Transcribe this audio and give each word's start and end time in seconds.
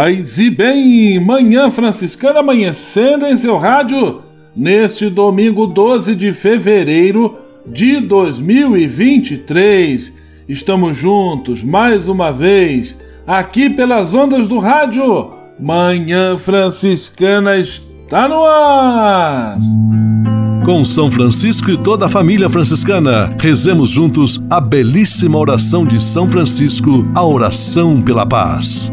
Paz 0.00 0.38
e 0.38 0.48
bem, 0.48 1.18
Manhã 1.18 1.72
Franciscana 1.72 2.38
amanhecendo 2.38 3.26
em 3.26 3.34
seu 3.34 3.58
rádio 3.58 4.22
neste 4.54 5.10
domingo 5.10 5.66
12 5.66 6.14
de 6.14 6.32
fevereiro 6.32 7.36
de 7.66 7.98
2023. 7.98 10.12
Estamos 10.48 10.96
juntos 10.96 11.64
mais 11.64 12.06
uma 12.06 12.30
vez 12.30 12.96
aqui 13.26 13.68
pelas 13.68 14.14
ondas 14.14 14.46
do 14.46 14.60
rádio. 14.60 15.32
Manhã 15.58 16.38
Franciscana 16.38 17.56
está 17.56 18.28
no 18.28 18.44
ar. 18.44 19.58
Com 20.64 20.84
São 20.84 21.10
Francisco 21.10 21.72
e 21.72 21.76
toda 21.76 22.06
a 22.06 22.08
família 22.08 22.48
franciscana, 22.48 23.34
rezemos 23.36 23.90
juntos 23.90 24.40
a 24.48 24.60
belíssima 24.60 25.36
oração 25.36 25.84
de 25.84 26.00
São 26.00 26.28
Francisco, 26.28 27.04
a 27.16 27.26
oração 27.26 28.00
pela 28.00 28.24
paz. 28.24 28.92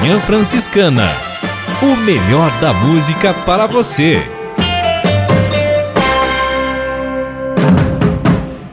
Manhã 0.00 0.20
Franciscana. 0.20 1.08
O 1.82 1.96
melhor 1.96 2.52
da 2.60 2.72
música 2.72 3.34
para 3.34 3.66
você. 3.66 4.22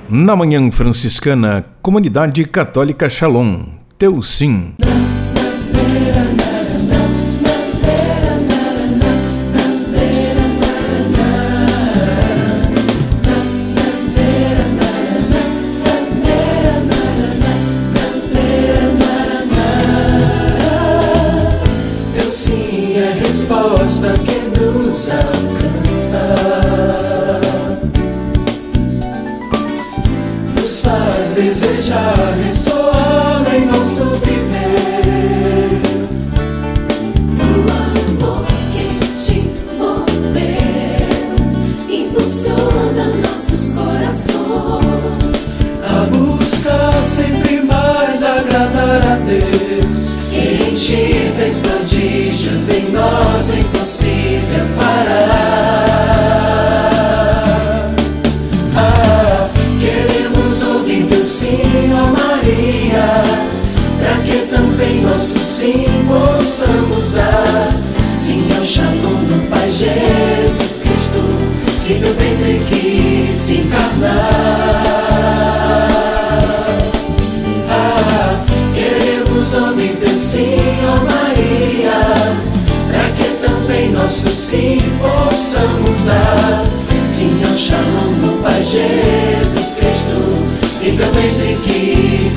Na 0.07 0.35
Manhã 0.35 0.69
Franciscana, 0.69 1.65
Comunidade 1.81 2.45
Católica 2.45 3.09
Shalom. 3.09 3.63
Teu 3.97 4.21
sim. 4.21 4.75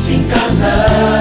se 0.09 0.15
encarnar. 0.15 1.18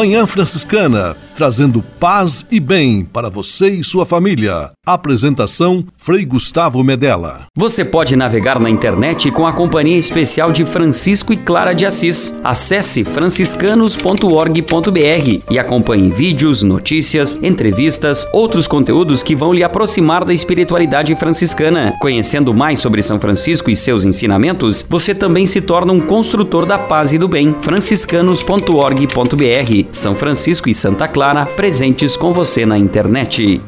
Manhã 0.00 0.26
Franciscana, 0.26 1.14
trazendo 1.40 1.82
paz 1.98 2.44
e 2.50 2.60
bem 2.60 3.02
para 3.02 3.30
você 3.30 3.70
e 3.70 3.82
sua 3.82 4.04
família. 4.04 4.72
Apresentação 4.84 5.82
Frei 5.96 6.26
Gustavo 6.26 6.84
Medella. 6.84 7.46
Você 7.56 7.82
pode 7.82 8.14
navegar 8.14 8.60
na 8.60 8.68
internet 8.68 9.30
com 9.30 9.46
a 9.46 9.52
companhia 9.52 9.96
especial 9.96 10.52
de 10.52 10.66
Francisco 10.66 11.32
e 11.32 11.38
Clara 11.38 11.72
de 11.72 11.86
Assis. 11.86 12.36
Acesse 12.44 13.04
franciscanos.org.br 13.04 15.40
e 15.50 15.58
acompanhe 15.58 16.10
vídeos, 16.10 16.62
notícias, 16.62 17.38
entrevistas, 17.42 18.26
outros 18.34 18.68
conteúdos 18.68 19.22
que 19.22 19.34
vão 19.34 19.54
lhe 19.54 19.64
aproximar 19.64 20.26
da 20.26 20.34
espiritualidade 20.34 21.14
franciscana. 21.14 21.94
Conhecendo 22.02 22.52
mais 22.52 22.80
sobre 22.80 23.02
São 23.02 23.18
Francisco 23.18 23.70
e 23.70 23.76
seus 23.76 24.04
ensinamentos, 24.04 24.84
você 24.86 25.14
também 25.14 25.46
se 25.46 25.62
torna 25.62 25.90
um 25.90 26.00
construtor 26.00 26.66
da 26.66 26.76
paz 26.76 27.14
e 27.14 27.18
do 27.18 27.28
bem. 27.28 27.54
franciscanos.org.br 27.62 29.88
são 29.90 30.14
Francisco 30.14 30.68
e 30.68 30.74
Santa 30.74 31.08
Clara 31.08 31.29
presentes 31.56 32.16
com 32.16 32.32
você 32.32 32.66
na 32.66 32.76
internet. 32.76 33.60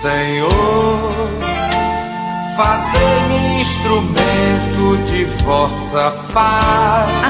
Senhor, 0.00 1.28
fazei-me 2.56 3.62
instrumento 3.62 4.98
de 5.06 5.24
vossa 5.44 6.10
paz. 6.32 7.25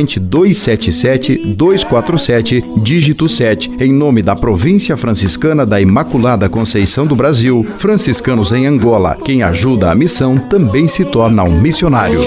corrente 0.00 0.18
277 0.18 1.54
247 1.54 2.64
dígito 2.78 3.28
7, 3.28 3.70
em 3.80 3.92
nome 3.92 4.22
da 4.22 4.34
Província 4.34 4.96
Franciscana 4.96 5.66
da 5.66 5.80
Imaculada 5.80 6.48
Conceição 6.48 7.06
do 7.06 7.14
Brasil, 7.14 7.66
franciscanos 7.78 8.50
em 8.52 8.66
Angola. 8.66 9.18
Quem 9.22 9.42
ajuda 9.42 9.90
a 9.90 9.94
missão 9.94 10.38
também 10.38 10.88
se 10.88 11.04
torna 11.04 11.42
um 11.42 11.60
missionário. 11.60 12.20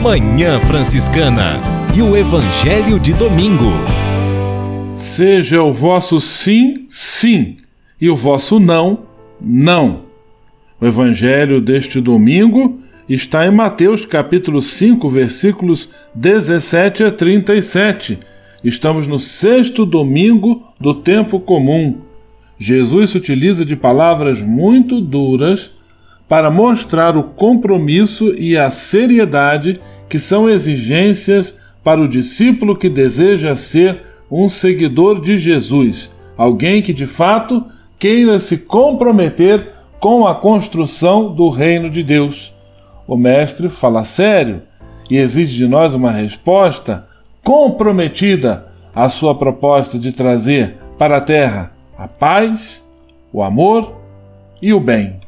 Manhã 0.00 0.58
Franciscana 0.60 1.60
e 1.94 2.00
o 2.00 2.16
Evangelho 2.16 2.98
de 2.98 3.12
Domingo. 3.12 3.72
Seja 5.14 5.62
o 5.62 5.72
vosso 5.72 6.18
sim, 6.18 6.86
sim, 6.88 7.58
e 8.00 8.08
o 8.08 8.16
vosso 8.16 8.58
não, 8.58 9.00
não. 9.38 10.09
O 10.80 10.86
evangelho 10.86 11.60
deste 11.60 12.00
domingo 12.00 12.80
está 13.06 13.46
em 13.46 13.50
Mateus 13.50 14.06
capítulo 14.06 14.62
5, 14.62 15.10
versículos 15.10 15.90
17 16.14 17.04
a 17.04 17.12
37. 17.12 18.18
Estamos 18.64 19.06
no 19.06 19.18
sexto 19.18 19.84
domingo 19.84 20.66
do 20.80 20.94
tempo 20.94 21.38
comum. 21.38 21.98
Jesus 22.58 23.10
se 23.10 23.18
utiliza 23.18 23.62
de 23.62 23.76
palavras 23.76 24.40
muito 24.40 25.02
duras 25.02 25.70
para 26.26 26.50
mostrar 26.50 27.14
o 27.14 27.24
compromisso 27.24 28.34
e 28.34 28.56
a 28.56 28.70
seriedade 28.70 29.78
que 30.08 30.18
são 30.18 30.48
exigências 30.48 31.54
para 31.84 32.00
o 32.00 32.08
discípulo 32.08 32.74
que 32.74 32.88
deseja 32.88 33.54
ser 33.54 34.00
um 34.30 34.48
seguidor 34.48 35.20
de 35.20 35.36
Jesus, 35.36 36.10
alguém 36.38 36.80
que 36.80 36.94
de 36.94 37.06
fato 37.06 37.66
queira 37.98 38.38
se 38.38 38.56
comprometer 38.56 39.79
com 40.00 40.26
a 40.26 40.34
construção 40.34 41.32
do 41.32 41.50
reino 41.50 41.90
de 41.90 42.02
Deus. 42.02 42.54
O 43.06 43.16
Mestre 43.16 43.68
fala 43.68 44.02
sério 44.02 44.62
e 45.10 45.16
exige 45.16 45.56
de 45.56 45.68
nós 45.68 45.92
uma 45.92 46.10
resposta 46.10 47.06
comprometida 47.44 48.66
à 48.94 49.08
sua 49.08 49.34
proposta 49.34 49.98
de 49.98 50.10
trazer 50.10 50.76
para 50.98 51.18
a 51.18 51.20
terra 51.20 51.72
a 51.98 52.08
paz, 52.08 52.82
o 53.32 53.42
amor 53.42 54.00
e 54.60 54.72
o 54.72 54.80
bem. 54.80 55.20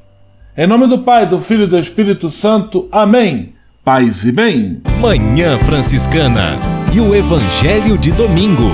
Em 0.56 0.66
nome 0.66 0.86
do 0.86 1.00
Pai, 1.00 1.26
do 1.26 1.38
Filho 1.38 1.64
e 1.64 1.68
do 1.68 1.78
Espírito 1.78 2.28
Santo. 2.28 2.88
Amém. 2.90 3.54
Paz 3.84 4.24
e 4.24 4.32
bem. 4.32 4.80
Manhã 5.00 5.58
Franciscana 5.58 6.56
e 6.94 7.00
o 7.00 7.14
Evangelho 7.14 7.98
de 7.98 8.12
Domingo. 8.12 8.70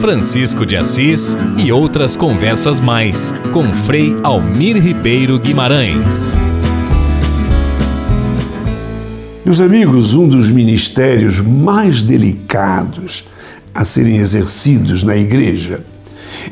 Francisco 0.00 0.66
de 0.66 0.76
Assis 0.76 1.36
e 1.56 1.72
outras 1.72 2.16
conversas 2.16 2.78
mais 2.80 3.32
com 3.52 3.64
Frei 3.84 4.14
Almir 4.22 4.76
Ribeiro 4.76 5.38
Guimarães. 5.38 6.36
Meus 9.44 9.60
amigos, 9.60 10.14
um 10.14 10.28
dos 10.28 10.50
ministérios 10.50 11.40
mais 11.40 12.02
delicados 12.02 13.24
a 13.74 13.84
serem 13.84 14.16
exercidos 14.16 15.02
na 15.02 15.16
igreja 15.16 15.84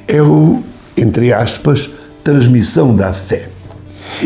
é 0.08 0.22
o, 0.22 0.62
entre 0.96 1.32
aspas, 1.32 1.90
transmissão 2.22 2.94
da 2.94 3.12
fé. 3.12 3.53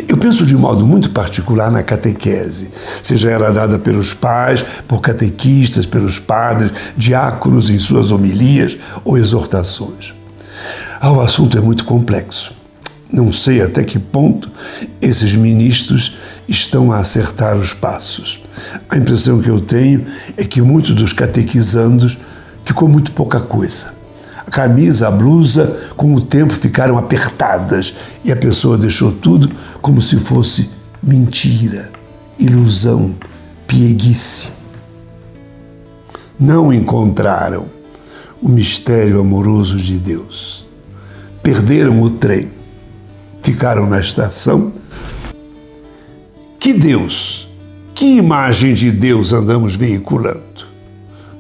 Eu 0.09 0.17
penso 0.17 0.45
de 0.45 0.57
modo 0.57 0.87
muito 0.87 1.11
particular 1.11 1.71
na 1.71 1.83
catequese, 1.83 2.71
seja 3.03 3.31
ela 3.31 3.53
dada 3.53 3.79
pelos 3.79 4.15
pais, 4.15 4.65
por 4.87 5.01
catequistas, 5.01 5.87
pelos 5.87 6.19
padres, 6.19 6.73
diáconos 6.97 7.71
em 7.71 7.79
suas 7.79 8.11
homilias 8.11 8.77
ou 9.05 9.17
exortações. 9.17 10.15
Ah, 11.01 11.13
o 11.13 11.21
assunto 11.21 11.57
é 11.57 11.61
muito 11.61 11.85
complexo. 11.85 12.53
Não 13.11 13.33
sei 13.33 13.63
até 13.63 13.83
que 13.83 13.99
ponto 13.99 14.51
esses 15.01 15.35
ministros 15.35 16.17
estão 16.47 16.93
a 16.93 16.99
acertar 16.99 17.57
os 17.57 17.73
passos. 17.73 18.41
A 18.91 18.99
impressão 18.99 19.41
que 19.41 19.49
eu 19.49 19.61
tenho 19.61 20.05
é 20.37 20.45
que 20.45 20.61
muitos 20.61 20.95
dos 20.95 21.13
catequizandos 21.13 22.19
ficou 22.65 22.89
muito 22.89 23.13
pouca 23.13 23.41
coisa. 23.41 23.97
A 24.47 24.51
camisa, 24.51 25.09
a 25.09 25.11
blusa, 25.11 25.79
com 25.97 26.15
o 26.15 26.21
tempo 26.21 26.55
ficaram 26.55 26.99
apertadas 26.99 27.95
e 28.25 28.33
a 28.33 28.37
pessoa 28.37 28.79
deixou 28.79 29.13
tudo 29.13 29.51
como 29.81 30.01
se 30.01 30.17
fosse 30.17 30.71
mentira, 31.03 31.91
ilusão, 32.39 33.15
pieguice. 33.67 34.51
Não 36.39 36.73
encontraram 36.73 37.67
o 38.41 38.49
mistério 38.49 39.21
amoroso 39.21 39.77
de 39.77 39.99
Deus. 39.99 40.67
Perderam 41.43 42.03
o 42.03 42.11
trem 42.11 42.59
ficaram 43.49 43.87
na 43.87 43.99
estação. 43.99 44.73
Que 46.59 46.75
Deus, 46.75 47.49
que 47.95 48.19
imagem 48.19 48.75
de 48.75 48.91
Deus 48.91 49.33
andamos 49.33 49.75
veiculando? 49.75 50.43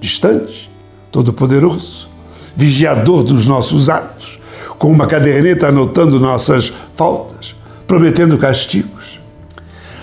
Distante, 0.00 0.70
todo-poderoso, 1.12 2.08
vigiador 2.56 3.22
dos 3.22 3.46
nossos 3.46 3.90
atos, 3.90 4.40
com 4.78 4.90
uma 4.90 5.06
caderneta 5.06 5.68
anotando 5.68 6.18
nossas 6.18 6.72
faltas, 6.94 7.54
prometendo 7.88 8.36
castigos. 8.36 9.18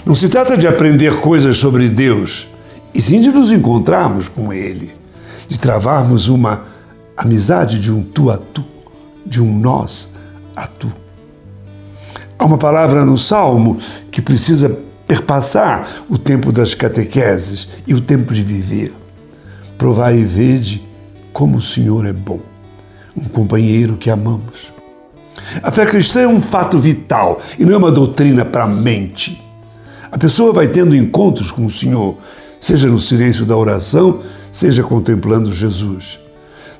Não 0.05 0.15
se 0.15 0.27
trata 0.27 0.57
de 0.57 0.67
aprender 0.67 1.19
coisas 1.19 1.57
sobre 1.57 1.87
Deus, 1.87 2.47
e 2.93 3.01
sim 3.01 3.21
de 3.21 3.29
nos 3.29 3.51
encontrarmos 3.51 4.27
com 4.27 4.51
Ele, 4.51 4.91
de 5.47 5.59
travarmos 5.59 6.27
uma 6.27 6.63
amizade 7.15 7.79
de 7.79 7.91
um 7.91 8.01
tu 8.01 8.31
a 8.31 8.37
tu, 8.37 8.65
de 9.25 9.41
um 9.41 9.57
nós 9.57 10.09
a 10.55 10.65
tu. 10.65 10.91
Há 12.37 12.45
uma 12.45 12.57
palavra 12.57 13.05
no 13.05 13.17
Salmo 13.17 13.77
que 14.11 14.21
precisa 14.21 14.77
perpassar 15.07 15.87
o 16.09 16.17
tempo 16.17 16.51
das 16.51 16.73
catequeses 16.73 17.69
e 17.87 17.93
o 17.93 18.01
tempo 18.01 18.33
de 18.33 18.41
viver. 18.41 18.93
Provai 19.77 20.17
e 20.17 20.23
vede 20.23 20.81
como 21.31 21.57
o 21.57 21.61
Senhor 21.61 22.05
é 22.05 22.13
bom, 22.13 22.39
um 23.15 23.25
companheiro 23.25 23.95
que 23.95 24.09
amamos. 24.09 24.74
A 25.61 25.71
fé 25.71 25.85
cristã 25.85 26.21
é 26.21 26.27
um 26.27 26.41
fato 26.41 26.79
vital 26.79 27.41
e 27.57 27.65
não 27.65 27.73
é 27.73 27.77
uma 27.77 27.91
doutrina 27.91 28.43
para 28.43 28.63
a 28.63 28.67
mente. 28.67 29.43
A 30.11 30.17
pessoa 30.17 30.53
vai 30.53 30.67
tendo 30.67 30.95
encontros 30.95 31.51
com 31.51 31.65
o 31.65 31.69
Senhor, 31.69 32.17
seja 32.59 32.87
no 32.87 32.99
silêncio 32.99 33.45
da 33.45 33.55
oração, 33.55 34.19
seja 34.51 34.83
contemplando 34.83 35.51
Jesus. 35.51 36.19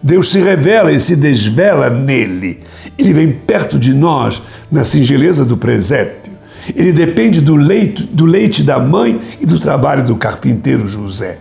Deus 0.01 0.31
se 0.31 0.39
revela 0.39 0.91
e 0.91 0.99
se 0.99 1.15
desvela 1.15 1.89
nele. 1.89 2.59
Ele 2.97 3.13
vem 3.13 3.31
perto 3.31 3.77
de 3.79 3.93
nós 3.93 4.41
na 4.71 4.83
singeleza 4.83 5.43
do 5.43 5.57
presépio. 5.57 6.33
Ele 6.75 6.91
depende 6.91 7.41
do 7.41 7.55
leite, 7.55 8.03
do 8.03 8.25
leite 8.25 8.63
da 8.63 8.79
mãe 8.79 9.19
e 9.39 9.45
do 9.45 9.59
trabalho 9.59 10.03
do 10.03 10.15
carpinteiro 10.15 10.87
José. 10.87 11.39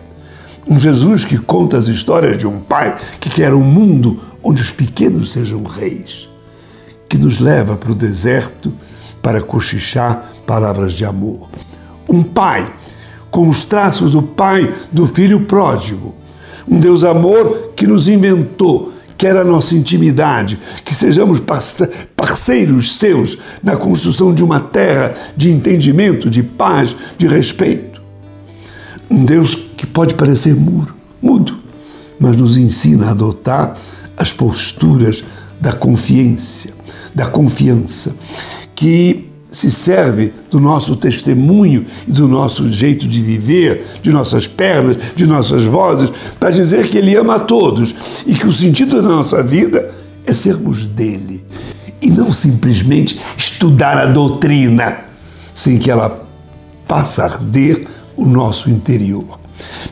Um 0.67 0.79
Jesus 0.79 1.25
que 1.25 1.39
conta 1.39 1.77
as 1.77 1.87
histórias 1.89 2.39
de 2.39 2.47
um 2.47 2.59
pai 2.59 2.97
que 3.21 3.29
quer 3.29 3.53
um 3.53 3.63
mundo 3.63 4.21
onde 4.43 4.63
os 4.63 4.71
pequenos 4.71 5.33
sejam 5.33 5.63
reis, 5.63 6.29
que 7.15 7.19
nos 7.19 7.39
leva 7.39 7.77
para 7.77 7.93
o 7.93 7.95
deserto 7.95 8.75
para 9.23 9.41
cochichar 9.41 10.33
palavras 10.45 10.95
de 10.95 11.05
amor. 11.05 11.49
Um 12.09 12.25
pai 12.25 12.75
com 13.31 13.49
os 13.49 13.65
traços 13.65 14.11
do 14.11 14.21
pai 14.21 14.75
do 14.91 15.07
filho 15.07 15.43
pródigo, 15.43 16.13
um 16.69 16.81
Deus 16.81 17.05
amor 17.05 17.71
que 17.77 17.87
nos 17.87 18.09
inventou, 18.09 18.93
quer 19.17 19.37
a 19.37 19.45
nossa 19.45 19.77
intimidade, 19.77 20.59
que 20.85 20.93
sejamos 20.93 21.41
parceiros 22.17 22.97
seus 22.97 23.39
na 23.63 23.77
construção 23.77 24.35
de 24.35 24.43
uma 24.43 24.59
terra 24.59 25.15
de 25.37 25.53
entendimento, 25.53 26.29
de 26.29 26.43
paz, 26.43 26.97
de 27.17 27.29
respeito. 27.29 28.03
Um 29.09 29.25
Deus 29.25 29.55
que 29.55 29.87
pode 29.87 30.17
parecer 30.17 30.57
muro, 30.57 30.93
mudo, 31.23 31.61
mas 32.19 32.35
nos 32.35 32.57
ensina 32.57 33.07
a 33.07 33.11
adotar 33.13 33.73
as 34.17 34.33
posturas 34.33 35.23
da 35.61 35.73
confiança, 35.73 36.69
da 37.15 37.27
confiança, 37.27 38.15
que 38.75 39.31
se 39.49 39.71
serve 39.71 40.33
do 40.51 40.59
nosso 40.59 40.97
testemunho 40.97 41.87
e 42.09 42.13
do 42.13 42.27
nosso 42.27 42.71
jeito 42.73 43.07
de 43.07 43.21
viver, 43.21 43.85
de 44.03 44.11
nossas 44.11 44.49
pernas, 44.49 44.97
de 45.15 45.27
nossas 45.27 45.65
vozes, 45.65 46.11
para 46.41 46.51
dizer 46.51 46.89
que 46.89 46.99
Ele 46.99 47.15
ama 47.17 47.37
a 47.37 47.41
todos 47.41 47.95
e 48.27 48.35
que 48.35 48.47
o 48.47 48.53
sentido 48.53 49.01
da 49.01 49.09
nossa 49.09 49.43
vida 49.43 49.95
é 50.27 50.35
sermos 50.35 50.87
dele 50.87 51.45
e 52.03 52.11
não 52.11 52.33
simplesmente 52.33 53.19
estudar 53.37 53.97
a 53.97 54.07
doutrina 54.07 55.05
sem 55.55 55.79
que 55.79 55.91
ela 55.91 56.27
faça 56.85 57.25
arder 57.25 57.87
o 58.17 58.27
nosso 58.27 58.69
interior. 58.69 59.39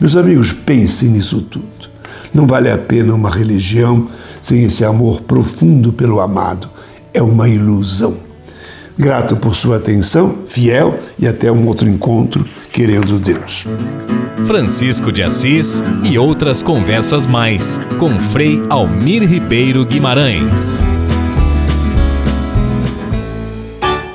Meus 0.00 0.17
amigos, 0.17 0.52
pensem 0.52 1.11
nisso 1.11 1.41
tudo. 1.41 1.91
Não 2.35 2.47
vale 2.47 2.71
a 2.71 2.79
pena 2.79 3.14
uma 3.14 3.31
religião 3.31 4.09
sem 4.41 4.64
esse 4.64 4.85
amor 4.85 5.21
profundo 5.23 5.93
pelo 5.93 6.21
amado. 6.21 6.69
É 7.14 7.23
uma 7.23 7.49
ilusão. 7.49 8.16
Grato 8.97 9.37
por 9.37 9.54
sua 9.54 9.76
atenção, 9.76 10.38
fiel 10.47 10.99
e 11.19 11.26
até 11.26 11.50
um 11.50 11.66
outro 11.66 11.88
encontro, 11.88 12.45
querendo 12.73 13.19
Deus. 13.19 13.66
Francisco 14.47 15.11
de 15.11 15.23
Assis 15.23 15.83
e 16.02 16.19
outras 16.19 16.62
conversas 16.62 17.26
mais 17.26 17.78
com 17.99 18.11
Frei 18.31 18.62
Almir 18.69 19.23
Ribeiro 19.28 19.85
Guimarães. 19.85 20.83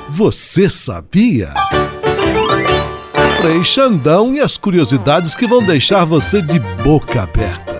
Você 0.08 0.68
sabia? 0.68 1.50
Frei 3.40 3.64
Xandão 3.64 4.34
e 4.34 4.40
as 4.40 4.56
curiosidades 4.56 5.34
que 5.34 5.46
vão 5.46 5.62
deixar 5.62 6.04
você 6.04 6.42
de 6.42 6.58
boca 6.82 7.22
aberta. 7.22 7.77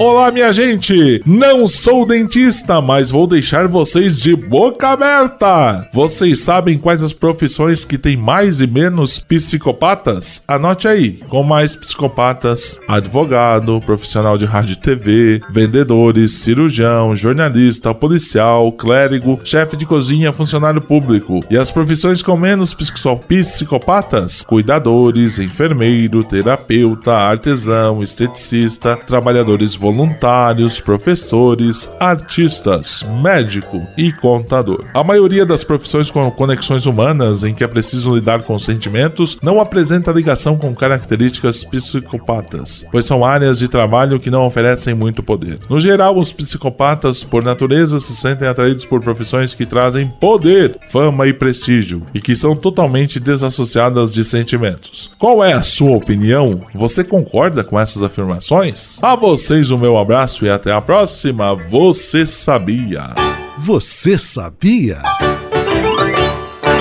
Olá, 0.00 0.32
minha 0.32 0.52
gente! 0.52 1.22
Não 1.24 1.68
sou 1.68 2.04
dentista, 2.04 2.80
mas 2.80 3.12
vou 3.12 3.28
deixar 3.28 3.68
vocês 3.68 4.18
de 4.18 4.34
boca 4.34 4.88
aberta! 4.88 5.88
Vocês 5.92 6.40
sabem 6.40 6.76
quais 6.76 7.00
as 7.00 7.12
profissões 7.12 7.84
que 7.84 7.96
têm 7.96 8.16
mais 8.16 8.60
e 8.60 8.66
menos 8.66 9.20
psicopatas? 9.20 10.42
Anote 10.48 10.88
aí: 10.88 11.20
com 11.28 11.44
mais 11.44 11.76
psicopatas, 11.76 12.80
advogado, 12.88 13.80
profissional 13.86 14.36
de 14.36 14.44
rádio 14.44 14.72
e 14.72 14.80
TV, 14.80 15.40
vendedores, 15.52 16.32
cirurgião, 16.32 17.14
jornalista, 17.14 17.94
policial, 17.94 18.72
clérigo, 18.72 19.40
chefe 19.44 19.76
de 19.76 19.86
cozinha, 19.86 20.32
funcionário 20.32 20.80
público. 20.80 21.38
E 21.48 21.56
as 21.56 21.70
profissões 21.70 22.20
com 22.20 22.36
menos 22.36 22.74
psicopatas? 22.74 24.42
Cuidadores, 24.42 25.38
enfermeiro, 25.38 26.24
terapeuta, 26.24 27.12
artesão, 27.12 28.02
esteticista, 28.02 28.96
trabalhadores 28.96 29.76
voluntários, 29.84 30.80
professores, 30.80 31.90
artistas, 32.00 33.04
médico 33.22 33.86
e 33.98 34.10
contador. 34.10 34.82
A 34.94 35.04
maioria 35.04 35.44
das 35.44 35.62
profissões 35.62 36.10
com 36.10 36.30
conexões 36.30 36.86
humanas 36.86 37.44
em 37.44 37.52
que 37.52 37.62
é 37.62 37.66
preciso 37.68 38.14
lidar 38.14 38.44
com 38.44 38.58
sentimentos 38.58 39.36
não 39.42 39.60
apresenta 39.60 40.10
ligação 40.10 40.56
com 40.56 40.74
características 40.74 41.64
psicopatas, 41.64 42.86
pois 42.90 43.04
são 43.04 43.26
áreas 43.26 43.58
de 43.58 43.68
trabalho 43.68 44.18
que 44.18 44.30
não 44.30 44.46
oferecem 44.46 44.94
muito 44.94 45.22
poder. 45.22 45.58
No 45.68 45.78
geral, 45.78 46.18
os 46.18 46.32
psicopatas, 46.32 47.22
por 47.22 47.44
natureza, 47.44 48.00
se 48.00 48.16
sentem 48.16 48.48
atraídos 48.48 48.86
por 48.86 49.02
profissões 49.02 49.52
que 49.52 49.66
trazem 49.66 50.08
poder, 50.18 50.78
fama 50.88 51.26
e 51.26 51.34
prestígio 51.34 52.06
e 52.14 52.22
que 52.22 52.34
são 52.34 52.56
totalmente 52.56 53.20
desassociadas 53.20 54.14
de 54.14 54.24
sentimentos. 54.24 55.10
Qual 55.18 55.44
é 55.44 55.52
a 55.52 55.60
sua 55.60 55.94
opinião? 55.94 56.62
Você 56.74 57.04
concorda 57.04 57.62
com 57.62 57.78
essas 57.78 58.02
afirmações? 58.02 58.98
A 59.02 59.14
vocês 59.14 59.73
o 59.74 59.78
meu 59.78 59.98
abraço 59.98 60.46
e 60.46 60.50
até 60.50 60.72
a 60.72 60.80
próxima. 60.80 61.54
Você 61.54 62.24
sabia? 62.24 63.14
Você 63.58 64.18
sabia? 64.18 64.98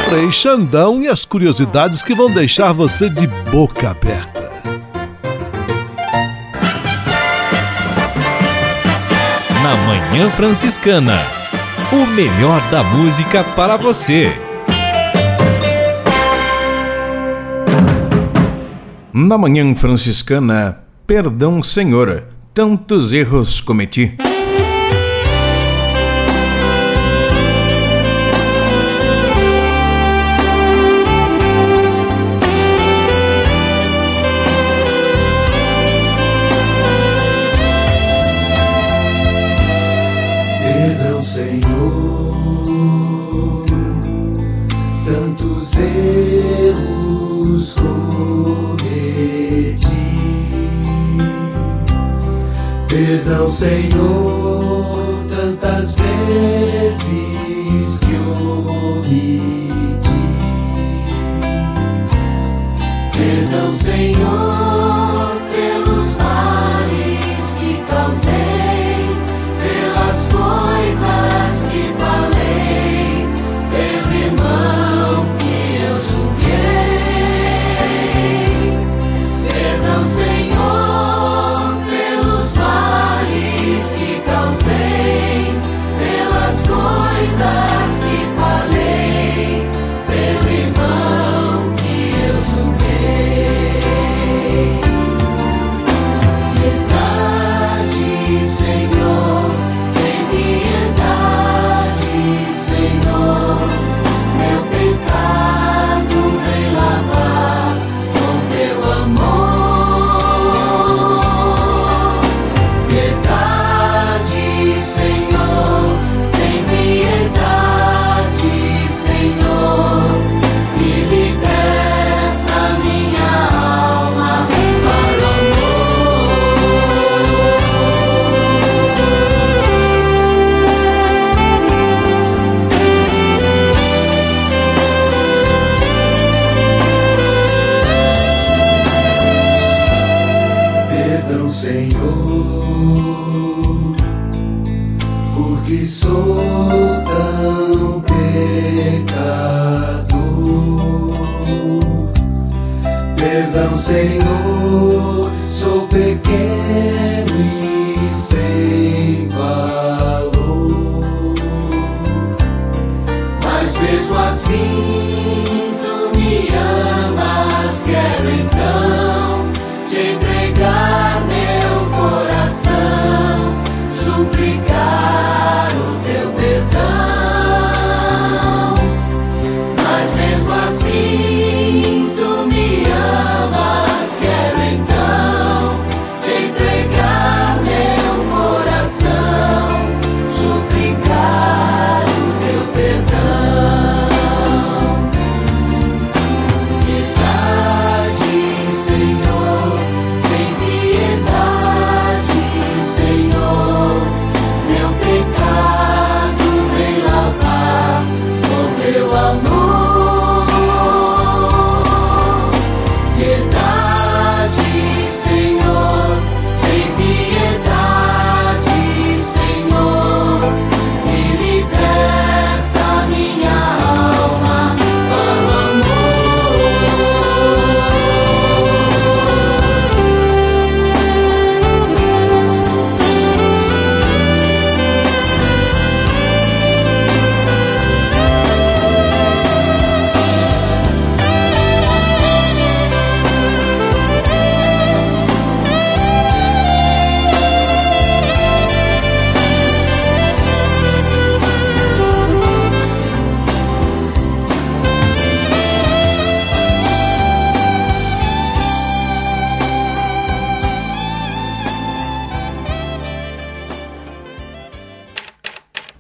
Frei 0.05 0.31
Xandão 0.31 1.01
e 1.01 1.07
as 1.07 1.25
curiosidades 1.25 2.01
que 2.01 2.13
vão 2.13 2.31
deixar 2.31 2.71
você 2.71 3.09
de 3.09 3.27
boca 3.51 3.89
aberta. 3.89 4.51
Na 9.62 9.75
Manhã 9.88 10.29
Franciscana. 10.31 11.19
O 11.91 12.07
melhor 12.07 12.62
da 12.71 12.83
música 12.83 13.43
para 13.43 13.77
você. 13.77 14.31
Na 19.13 19.38
Manhã 19.38 19.75
Franciscana, 19.75 20.79
Perdão, 21.05 21.62
Senhor 21.62 22.32
tantos 22.53 23.12
erros 23.13 23.62
cometi. 23.62 24.32
Perdão, 53.23 53.49
Senhor, 53.49 54.32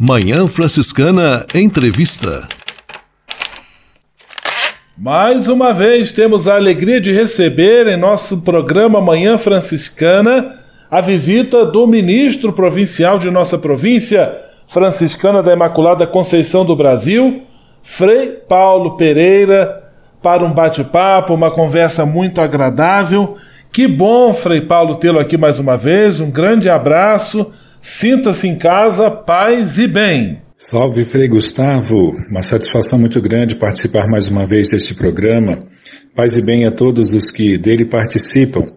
Manhã 0.05 0.47
Franciscana 0.47 1.45
Entrevista. 1.55 2.45
Mais 4.97 5.47
uma 5.47 5.71
vez 5.71 6.11
temos 6.11 6.45
a 6.45 6.55
alegria 6.55 6.99
de 6.99 7.09
receber 7.13 7.87
em 7.87 7.95
nosso 7.95 8.41
programa 8.41 8.99
Manhã 8.99 9.37
Franciscana 9.37 10.59
a 10.91 10.99
visita 10.99 11.65
do 11.65 11.87
ministro 11.87 12.51
provincial 12.51 13.17
de 13.17 13.31
nossa 13.31 13.57
província, 13.57 14.29
franciscana 14.67 15.41
da 15.41 15.53
Imaculada 15.53 16.05
Conceição 16.05 16.65
do 16.65 16.75
Brasil, 16.75 17.43
Frei 17.81 18.27
Paulo 18.27 18.97
Pereira, 18.97 19.89
para 20.21 20.43
um 20.43 20.51
bate-papo, 20.51 21.33
uma 21.33 21.49
conversa 21.49 22.05
muito 22.05 22.41
agradável. 22.41 23.37
Que 23.71 23.87
bom, 23.87 24.33
Frei 24.33 24.59
Paulo, 24.59 24.95
tê-lo 24.95 25.19
aqui 25.19 25.37
mais 25.37 25.59
uma 25.59 25.77
vez. 25.77 26.19
Um 26.19 26.29
grande 26.29 26.67
abraço. 26.67 27.53
Sinta-se 27.83 28.47
em 28.47 28.57
casa, 28.57 29.11
paz 29.11 29.77
e 29.77 29.89
bem. 29.89 30.39
Salve, 30.55 31.03
Frei 31.03 31.27
Gustavo. 31.27 32.11
Uma 32.31 32.41
satisfação 32.41 32.97
muito 32.97 33.21
grande 33.21 33.57
participar 33.57 34.07
mais 34.07 34.29
uma 34.29 34.45
vez 34.45 34.69
deste 34.69 34.95
programa. 34.95 35.65
Paz 36.15 36.37
e 36.37 36.41
bem 36.41 36.65
a 36.65 36.71
todos 36.71 37.13
os 37.13 37.29
que 37.29 37.57
dele 37.57 37.83
participam. 37.83 38.67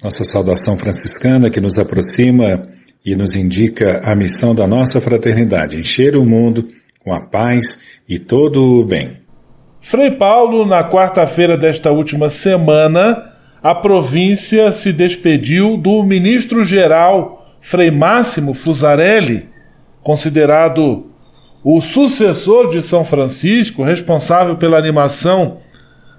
Nossa 0.00 0.22
saudação 0.22 0.78
franciscana 0.78 1.50
que 1.50 1.60
nos 1.60 1.76
aproxima 1.76 2.62
e 3.04 3.16
nos 3.16 3.34
indica 3.34 4.00
a 4.04 4.14
missão 4.14 4.54
da 4.54 4.64
nossa 4.64 5.00
fraternidade: 5.00 5.76
encher 5.76 6.16
o 6.16 6.24
mundo 6.24 6.68
com 7.00 7.12
a 7.12 7.26
paz 7.28 7.80
e 8.08 8.20
todo 8.20 8.62
o 8.62 8.86
bem. 8.86 9.22
Frei 9.80 10.12
Paulo, 10.12 10.64
na 10.64 10.88
quarta-feira 10.88 11.58
desta 11.58 11.90
última 11.90 12.30
semana, 12.30 13.24
a 13.60 13.74
província 13.74 14.70
se 14.70 14.92
despediu 14.92 15.76
do 15.76 16.00
ministro-geral 16.04 17.35
Frei 17.68 17.90
Máximo 17.90 18.54
Fusarelli, 18.54 19.48
considerado 20.00 21.10
o 21.64 21.80
sucessor 21.80 22.70
de 22.70 22.80
São 22.80 23.04
Francisco, 23.04 23.82
responsável 23.82 24.54
pela 24.54 24.78
animação 24.78 25.56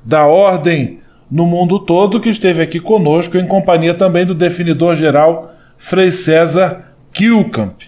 da 0.04 0.26
ordem 0.26 1.00
no 1.32 1.46
mundo 1.46 1.80
todo, 1.80 2.20
que 2.20 2.28
esteve 2.28 2.62
aqui 2.62 2.82
conosco, 2.82 3.38
em 3.38 3.48
companhia 3.48 3.94
também 3.94 4.26
do 4.26 4.36
definidor 4.36 4.96
geral 4.96 5.54
Frei 5.78 6.12
César 6.12 6.84
Kilkamp. 7.14 7.80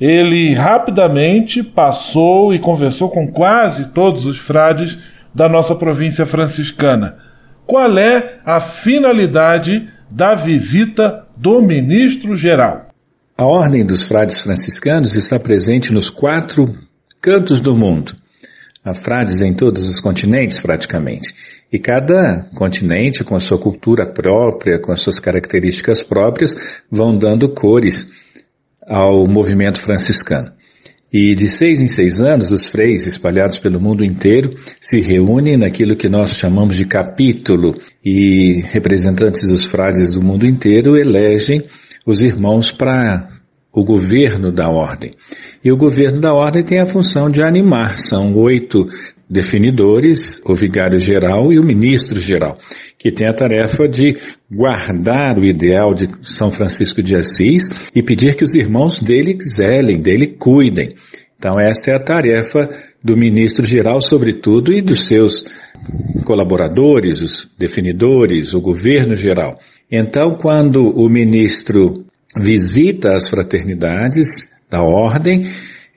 Ele 0.00 0.54
rapidamente 0.54 1.62
passou 1.62 2.54
e 2.54 2.58
conversou 2.58 3.10
com 3.10 3.30
quase 3.30 3.90
todos 3.90 4.24
os 4.24 4.38
frades 4.38 4.98
da 5.34 5.50
nossa 5.50 5.74
província 5.74 6.24
franciscana. 6.24 7.18
Qual 7.66 7.98
é 7.98 8.38
a 8.42 8.58
finalidade 8.58 9.86
da 10.10 10.34
visita 10.34 11.26
do 11.36 11.60
ministro 11.60 12.34
geral? 12.34 12.91
A 13.36 13.46
Ordem 13.46 13.84
dos 13.84 14.02
Frades 14.02 14.42
Franciscanos 14.42 15.16
está 15.16 15.40
presente 15.40 15.90
nos 15.90 16.10
quatro 16.10 16.66
cantos 17.20 17.60
do 17.60 17.74
mundo. 17.74 18.14
Há 18.84 18.94
frades 18.94 19.40
em 19.40 19.54
todos 19.54 19.88
os 19.88 20.00
continentes, 20.00 20.60
praticamente. 20.60 21.34
E 21.72 21.78
cada 21.78 22.44
continente, 22.54 23.24
com 23.24 23.34
a 23.34 23.40
sua 23.40 23.58
cultura 23.58 24.06
própria, 24.06 24.78
com 24.78 24.92
as 24.92 25.02
suas 25.02 25.18
características 25.18 26.02
próprias, 26.02 26.54
vão 26.90 27.16
dando 27.16 27.48
cores 27.48 28.06
ao 28.86 29.26
movimento 29.26 29.80
franciscano. 29.80 30.52
E 31.12 31.34
de 31.34 31.46
seis 31.46 31.80
em 31.80 31.86
seis 31.86 32.20
anos, 32.20 32.50
os 32.50 32.68
freis 32.68 33.06
espalhados 33.06 33.58
pelo 33.58 33.78
mundo 33.78 34.02
inteiro 34.02 34.56
se 34.80 34.98
reúnem 34.98 35.58
naquilo 35.58 35.94
que 35.94 36.08
nós 36.08 36.36
chamamos 36.36 36.74
de 36.74 36.86
capítulo 36.86 37.74
e 38.02 38.62
representantes 38.70 39.46
dos 39.46 39.66
frades 39.66 40.14
do 40.14 40.22
mundo 40.22 40.46
inteiro 40.46 40.96
elegem 40.96 41.62
os 42.06 42.22
irmãos 42.22 42.70
para 42.70 43.28
o 43.70 43.84
governo 43.84 44.50
da 44.50 44.70
ordem. 44.70 45.12
E 45.62 45.70
o 45.70 45.76
governo 45.76 46.18
da 46.18 46.32
ordem 46.32 46.62
tem 46.62 46.80
a 46.80 46.86
função 46.86 47.28
de 47.28 47.42
animar. 47.44 47.98
São 47.98 48.34
oito 48.36 48.86
definidores, 49.32 50.42
o 50.44 50.54
vigário 50.54 50.98
geral 50.98 51.50
e 51.50 51.58
o 51.58 51.64
ministro 51.64 52.20
geral, 52.20 52.58
que 52.98 53.10
tem 53.10 53.26
a 53.26 53.34
tarefa 53.34 53.88
de 53.88 54.14
guardar 54.50 55.38
o 55.38 55.44
ideal 55.44 55.94
de 55.94 56.06
São 56.20 56.52
Francisco 56.52 57.02
de 57.02 57.16
Assis 57.16 57.70
e 57.96 58.02
pedir 58.02 58.36
que 58.36 58.44
os 58.44 58.54
irmãos 58.54 59.00
dele 59.00 59.38
zelem, 59.42 60.02
dele 60.02 60.26
cuidem. 60.26 60.94
Então 61.38 61.58
essa 61.58 61.92
é 61.92 61.96
a 61.96 62.04
tarefa 62.04 62.68
do 63.02 63.16
ministro 63.16 63.64
geral, 63.64 64.02
sobretudo, 64.02 64.70
e 64.70 64.82
dos 64.82 65.06
seus 65.08 65.44
colaboradores, 66.26 67.22
os 67.22 67.50
definidores, 67.58 68.52
o 68.52 68.60
governo 68.60 69.16
geral. 69.16 69.58
Então, 69.90 70.36
quando 70.38 70.88
o 70.88 71.08
ministro 71.08 72.04
visita 72.36 73.16
as 73.16 73.28
fraternidades 73.28 74.52
da 74.70 74.82
ordem, 74.82 75.42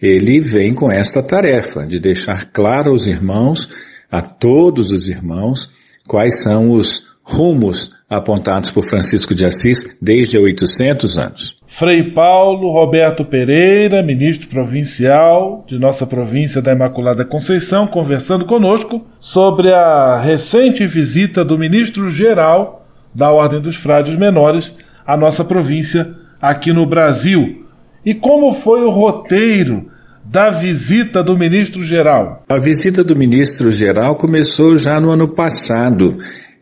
ele 0.05 0.39
vem 0.39 0.73
com 0.73 0.91
esta 0.91 1.23
tarefa 1.23 1.85
de 1.85 1.99
deixar 1.99 2.45
claro 2.45 2.91
aos 2.91 3.05
irmãos, 3.05 3.69
a 4.11 4.21
todos 4.21 4.91
os 4.91 5.09
irmãos, 5.09 5.69
quais 6.07 6.43
são 6.43 6.71
os 6.71 7.03
rumos 7.23 7.91
apontados 8.07 8.69
por 8.69 8.83
Francisco 8.83 9.33
de 9.33 9.43
Assis 9.43 9.97
desde 9.99 10.37
800 10.37 11.17
anos. 11.17 11.57
Frei 11.67 12.03
Paulo 12.11 12.71
Roberto 12.71 13.25
Pereira, 13.25 14.03
ministro 14.03 14.47
provincial 14.47 15.65
de 15.67 15.79
nossa 15.79 16.05
província 16.05 16.61
da 16.61 16.71
Imaculada 16.71 17.25
Conceição, 17.25 17.87
conversando 17.87 18.45
conosco 18.45 19.05
sobre 19.19 19.73
a 19.73 20.21
recente 20.21 20.85
visita 20.85 21.43
do 21.43 21.57
ministro 21.57 22.09
geral 22.09 22.87
da 23.13 23.31
Ordem 23.31 23.59
dos 23.59 23.75
Frades 23.75 24.15
Menores 24.15 24.77
à 25.05 25.17
nossa 25.17 25.43
província 25.43 26.13
aqui 26.39 26.71
no 26.71 26.85
Brasil. 26.85 27.65
E 28.05 28.13
como 28.13 28.53
foi 28.53 28.81
o 28.83 28.91
roteiro 28.91 29.89
da 30.25 30.49
visita 30.49 31.23
do 31.23 31.37
ministro 31.37 31.83
geral? 31.83 32.43
A 32.49 32.57
visita 32.57 33.03
do 33.03 33.15
ministro 33.15 33.71
geral 33.71 34.17
começou 34.17 34.75
já 34.75 34.99
no 34.99 35.11
ano 35.11 35.33
passado. 35.33 36.17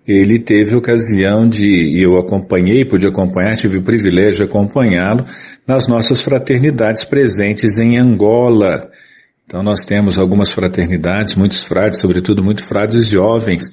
Ele 0.05 0.37
teve 0.37 0.75
ocasião 0.75 1.47
de, 1.47 2.03
eu 2.03 2.17
acompanhei, 2.17 2.85
pude 2.85 3.07
acompanhar, 3.07 3.55
tive 3.55 3.77
o 3.77 3.83
privilégio 3.83 4.43
de 4.45 4.51
acompanhá-lo 4.51 5.25
nas 5.65 5.87
nossas 5.87 6.21
fraternidades 6.21 7.05
presentes 7.05 7.79
em 7.79 7.97
Angola. 7.97 8.89
Então 9.45 9.63
nós 9.63 9.85
temos 9.85 10.17
algumas 10.17 10.51
fraternidades, 10.51 11.35
muitos 11.35 11.63
frades, 11.63 12.01
sobretudo 12.01 12.43
muitos 12.43 12.65
frades 12.65 13.09
jovens, 13.09 13.71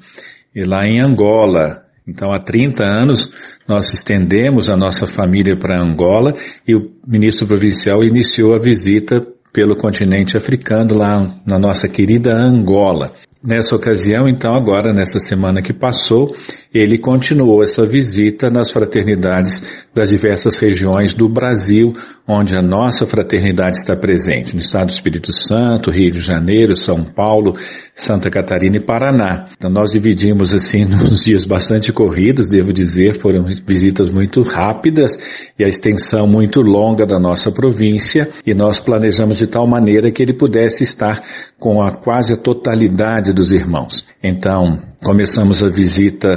e 0.55 0.63
lá 0.65 0.87
em 0.87 1.03
Angola. 1.03 1.85
Então, 2.07 2.33
há 2.33 2.41
30 2.41 2.83
anos, 2.85 3.31
nós 3.69 3.93
estendemos 3.93 4.69
a 4.69 4.77
nossa 4.77 5.07
família 5.07 5.55
para 5.57 5.81
Angola 5.81 6.33
e 6.67 6.75
o 6.75 6.91
ministro 7.07 7.47
provincial 7.47 8.03
iniciou 8.03 8.55
a 8.55 8.59
visita 8.59 9.21
pelo 9.53 9.77
continente 9.77 10.37
africano, 10.37 10.97
lá 10.97 11.35
na 11.47 11.59
nossa 11.59 11.89
querida 11.89 12.35
Angola. 12.35 13.13
Nessa 13.43 13.75
ocasião, 13.75 14.29
então, 14.29 14.55
agora, 14.55 14.93
nessa 14.93 15.19
semana 15.19 15.63
que 15.63 15.73
passou, 15.73 16.31
ele 16.75 16.99
continuou 16.99 17.65
essa 17.65 17.87
visita 17.87 18.51
nas 18.51 18.71
fraternidades 18.71 19.87
das 19.95 20.11
diversas 20.11 20.59
regiões 20.59 21.15
do 21.15 21.27
Brasil, 21.27 21.95
onde 22.29 22.55
a 22.55 22.61
nossa 22.61 23.07
fraternidade 23.07 23.79
está 23.79 23.97
presente, 23.97 24.53
no 24.53 24.61
estado 24.61 24.89
do 24.89 24.93
Espírito 24.93 25.33
Santo, 25.33 25.91
Rio 25.91 26.11
de 26.11 26.21
Janeiro, 26.21 26.77
São 26.77 27.03
Paulo, 27.03 27.55
Santa 27.95 28.29
Catarina 28.29 28.77
e 28.77 28.85
Paraná. 28.85 29.47
Então, 29.57 29.71
nós 29.71 29.91
dividimos, 29.91 30.55
assim, 30.55 30.85
nos 30.87 31.25
dias 31.25 31.47
bastante 31.47 31.91
corridos, 31.95 32.47
devo 32.47 32.75
dizer, 32.75 33.19
foram 33.19 33.47
visitas 33.67 34.11
muito 34.11 34.43
rápidas 34.43 35.19
e 35.59 35.65
a 35.65 35.69
extensão 35.69 36.27
muito 36.27 36.61
longa 36.61 37.07
da 37.07 37.19
nossa 37.19 37.51
província, 37.51 38.29
e 38.47 38.53
nós 38.53 38.79
planejamos 38.79 39.39
de 39.39 39.47
tal 39.47 39.67
maneira 39.67 40.13
que 40.13 40.23
ele 40.23 40.35
pudesse 40.35 40.83
estar 40.83 41.23
com 41.61 41.83
a 41.83 41.95
quase 41.95 42.37
totalidade 42.39 43.35
dos 43.35 43.53
irmãos. 43.53 44.07
Então, 44.25 44.81
começamos 45.05 45.63
a 45.63 45.69
visita 45.69 46.29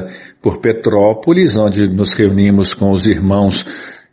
por 0.42 0.58
Petrópolis, 0.58 1.56
onde 1.56 1.88
nos 1.88 2.14
reunimos 2.14 2.74
com 2.74 2.92
os 2.92 3.08
irmãos 3.08 3.66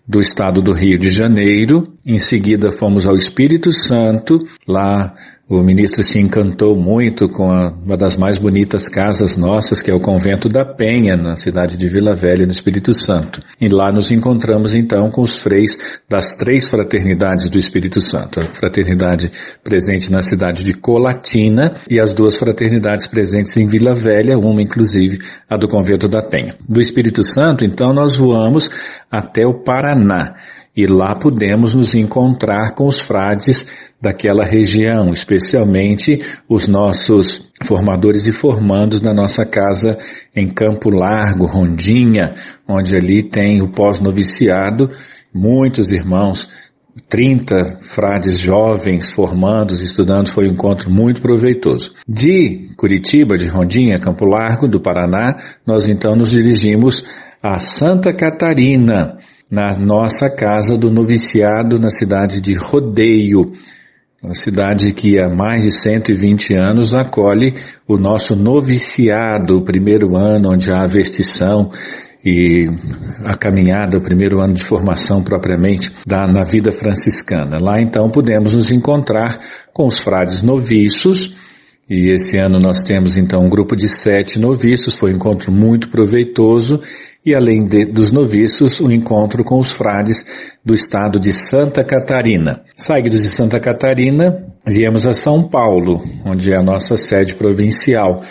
do 0.07 0.21
estado 0.21 0.63
do 0.63 0.73
Rio 0.73 0.99
de 0.99 1.11
Janeiro. 1.11 1.93
Em 2.05 2.19
seguida, 2.19 2.71
fomos 2.71 3.07
ao 3.07 3.17
Espírito 3.17 3.71
Santo. 3.71 4.39
Lá 4.67 5.15
o 5.51 5.65
ministro 5.65 6.03
se 6.05 6.21
encantou 6.21 6.77
muito 6.77 7.29
com 7.29 7.51
a, 7.51 7.73
uma 7.73 7.97
das 7.97 8.17
mais 8.17 8.39
bonitas 8.39 8.89
casas 8.89 9.37
nossas, 9.37 9.83
que 9.83 9.91
é 9.91 9.95
o 9.95 10.01
Convento 10.01 10.49
da 10.49 10.65
Penha, 10.65 11.17
na 11.17 11.35
cidade 11.35 11.77
de 11.77 11.89
Vila 11.89 12.15
Velha, 12.15 12.47
no 12.47 12.53
Espírito 12.53 12.95
Santo. 12.95 13.41
E 13.61 13.69
lá 13.69 13.93
nos 13.93 14.13
encontramos 14.13 14.77
então 14.77 15.11
com 15.11 15.23
os 15.23 15.37
freis 15.37 15.77
das 16.09 16.37
três 16.37 16.69
fraternidades 16.69 17.51
do 17.51 17.59
Espírito 17.59 18.01
Santo. 18.01 18.41
A 18.41 18.47
fraternidade 18.47 19.31
presente 19.65 20.13
na 20.13 20.23
cidade 20.23 20.63
de 20.65 20.73
Colatina 20.73 21.75
e 21.91 21.99
as 21.99 22.15
duas 22.15 22.37
fraternidades 22.37 23.09
presentes 23.09 23.57
em 23.57 23.67
Vila 23.67 23.93
Velha, 23.93 24.39
uma 24.39 24.63
inclusive 24.63 25.19
a 25.49 25.57
do 25.57 25.67
Convento 25.67 26.09
da 26.09 26.23
Penha. 26.23 26.55
Do 26.67 26.81
Espírito 26.81 27.25
Santo, 27.25 27.65
então, 27.65 27.93
nós 27.93 28.17
voamos 28.17 28.71
até 29.11 29.45
o 29.45 29.65
Paraná 29.65 30.37
e 30.77 30.87
lá 30.87 31.15
pudemos 31.15 31.75
nos 31.75 31.95
encontrar 31.95 32.75
com 32.75 32.87
os 32.87 33.01
frades 33.01 33.67
daquela 34.01 34.45
região, 34.45 35.11
especialmente 35.11 36.23
os 36.49 36.69
nossos 36.69 37.51
formadores 37.65 38.27
e 38.27 38.33
formandos 38.33 39.01
da 39.01 39.13
nossa 39.13 39.45
casa 39.45 39.99
em 40.35 40.49
Campo 40.49 40.91
Largo, 40.91 41.47
Rondinha, 41.47 42.35
onde 42.69 42.95
ali 42.95 43.23
tem 43.23 43.61
o 43.61 43.71
pós-noviciado, 43.71 44.91
muitos 45.35 45.91
irmãos 45.91 46.49
30 47.09 47.79
frades 47.81 48.39
jovens 48.39 49.13
formandos, 49.13 49.83
estudando, 49.83 50.31
foi 50.31 50.49
um 50.49 50.53
encontro 50.53 50.91
muito 50.91 51.21
proveitoso. 51.21 51.93
De 52.07 52.71
Curitiba, 52.77 53.39
de 53.39 53.47
Rondinha, 53.47 53.99
Campo 53.99 54.25
Largo, 54.25 54.69
do 54.69 54.81
Paraná, 54.81 55.37
nós 55.67 55.89
então 55.89 56.15
nos 56.15 56.31
dirigimos 56.31 57.05
a 57.43 57.59
Santa 57.59 58.13
Catarina, 58.13 59.19
na 59.51 59.77
nossa 59.77 60.31
casa 60.31 60.79
do 60.79 60.91
noviciado 60.91 61.79
na 61.79 61.91
cidade 61.91 62.41
de 62.41 62.55
Rodeio, 62.55 63.53
uma 64.25 64.35
cidade 64.35 64.93
que 64.93 65.19
há 65.19 65.29
mais 65.29 65.65
de 65.65 65.73
120 65.73 66.55
anos 66.55 66.95
acolhe 66.95 67.55
o 67.89 67.97
nosso 67.97 68.37
noviciado, 68.37 69.57
o 69.57 69.65
primeiro 69.65 70.17
ano 70.17 70.53
onde 70.53 70.71
há 70.71 70.83
a 70.83 70.87
vestição 70.87 71.71
e 72.23 72.69
a 73.25 73.35
caminhada, 73.35 73.97
o 73.97 74.03
primeiro 74.03 74.41
ano 74.41 74.55
de 74.55 74.63
formação 74.63 75.23
propriamente 75.23 75.91
da, 76.07 76.27
na 76.27 76.45
vida 76.45 76.71
franciscana. 76.71 77.59
Lá 77.59 77.81
então 77.81 78.11
pudemos 78.11 78.55
nos 78.55 78.71
encontrar 78.71 79.41
com 79.73 79.87
os 79.87 79.99
frades 79.99 80.43
noviços, 80.43 81.35
e 81.89 82.11
esse 82.11 82.39
ano 82.39 82.59
nós 82.63 82.85
temos 82.85 83.17
então 83.17 83.43
um 83.45 83.49
grupo 83.49 83.75
de 83.75 83.89
sete 83.89 84.39
noviços, 84.39 84.95
foi 84.95 85.13
um 85.13 85.17
encontro 85.17 85.51
muito 85.51 85.89
proveitoso 85.89 86.81
e 87.25 87.35
além 87.35 87.67
de, 87.67 87.85
dos 87.85 88.11
noviços, 88.11 88.81
o 88.81 88.87
um 88.87 88.91
encontro 88.91 89.45
com 89.45 89.59
os 89.59 89.73
frades 89.73 90.25
do 90.65 90.75
estado 90.75 91.19
de 91.19 91.33
Santa 91.33 91.85
Catarina. 91.85 92.63
Saídos 92.75 93.23
de 93.23 93.29
Santa 93.29 93.61
Catarina, 93.61 94.47
viemos 94.67 95.07
a 95.07 95.13
São 95.13 95.47
Paulo, 95.49 96.03
onde 96.25 96.53
é 96.53 96.57
a 96.57 96.63
nossa 96.63 96.97
sede 96.97 97.35
provincial. 97.37 98.23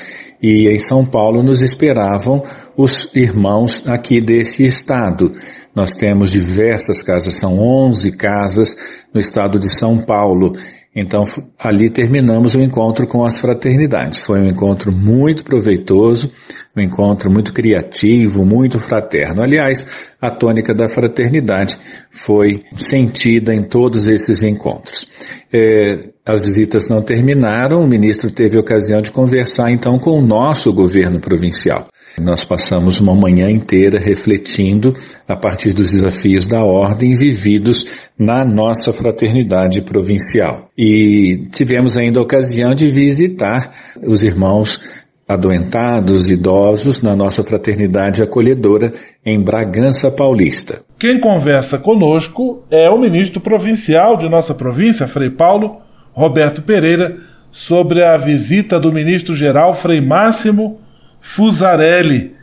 E 0.42 0.70
em 0.74 0.80
São 0.80 1.06
Paulo 1.06 1.44
nos 1.44 1.62
esperavam 1.62 2.42
os 2.78 3.10
irmãos 3.14 3.84
aqui 3.86 4.22
deste 4.22 4.66
estado. 4.66 5.34
Nós 5.76 5.94
temos 5.94 6.32
diversas 6.32 7.04
casas, 7.04 7.36
são 7.36 7.60
11 7.60 8.12
casas 8.14 8.78
no 9.14 9.20
estado 9.20 9.60
de 9.60 9.70
São 9.70 9.98
Paulo 9.98 10.54
então, 10.96 11.24
ali 11.60 11.90
terminamos 11.92 12.56
o 12.56 12.60
encontro 12.60 13.06
com 13.06 13.24
as 13.24 13.38
fraternidades. 13.38 14.22
Foi 14.22 14.40
um 14.40 14.48
encontro 14.48 14.92
muito 14.96 15.44
proveitoso, 15.44 16.32
um 16.76 16.82
encontro 16.82 17.32
muito 17.32 17.54
criativo, 17.54 18.44
muito 18.44 18.80
fraterno. 18.80 19.44
Aliás, 19.44 19.86
a 20.20 20.32
tônica 20.32 20.74
da 20.74 20.90
fraternidade 20.90 21.78
foi 22.10 22.62
sentida 22.76 23.54
em 23.54 23.64
todos 23.64 24.08
esses 24.08 24.42
encontros. 24.42 25.08
É, 25.54 26.10
as 26.26 26.42
visitas 26.42 26.88
não 26.90 27.04
terminaram, 27.04 27.84
o 27.84 27.88
ministro 27.88 28.32
teve 28.32 28.58
ocasião 28.58 29.00
de 29.00 29.12
conversar 29.12 29.72
então 29.72 30.00
com 30.00 30.18
o 30.18 30.26
nosso 30.26 30.74
governo 30.74 31.22
provincial. 31.22 31.88
Nós 32.20 32.44
passamos 32.44 33.00
uma 33.00 33.16
manhã 33.16 33.50
inteira 33.50 33.98
refletindo 34.00 34.94
a 35.28 35.36
partir 35.36 35.74
dos 35.74 35.92
desafios 35.92 36.46
da 36.46 36.64
ordem 36.64 37.14
vividos 37.14 37.86
na 38.18 38.44
nossa 38.44 38.92
fraternidade 38.92 39.82
provincial. 39.82 40.70
E 40.78 41.48
tivemos 41.52 41.98
ainda 41.98 42.20
a 42.20 42.24
ocasião 42.24 42.76
de 42.76 42.90
visitar 42.90 43.72
os 44.06 44.24
irmãos 44.24 44.80
adoentados, 45.28 46.32
idosos, 46.32 47.04
na 47.04 47.16
nossa 47.16 47.44
fraternidade 47.44 48.24
acolhedora 48.24 48.92
em 49.24 49.40
Bragança 49.40 50.10
Paulista. 50.10 50.82
Quem 50.98 51.20
conversa 51.20 51.78
conosco 51.78 52.64
é 52.72 52.90
o 52.90 53.00
ministro 53.00 53.40
provincial 53.40 54.18
de 54.18 54.28
nossa 54.28 54.56
província, 54.56 55.08
Frei 55.08 55.30
Paulo, 55.30 55.78
Roberto 56.14 56.64
Pereira, 56.64 57.18
sobre 57.52 58.04
a 58.04 58.18
visita 58.18 58.80
do 58.80 58.92
ministro-geral 58.92 59.76
Frei 59.76 60.02
Máximo 60.02 60.80
Fusarelli. 61.22 62.36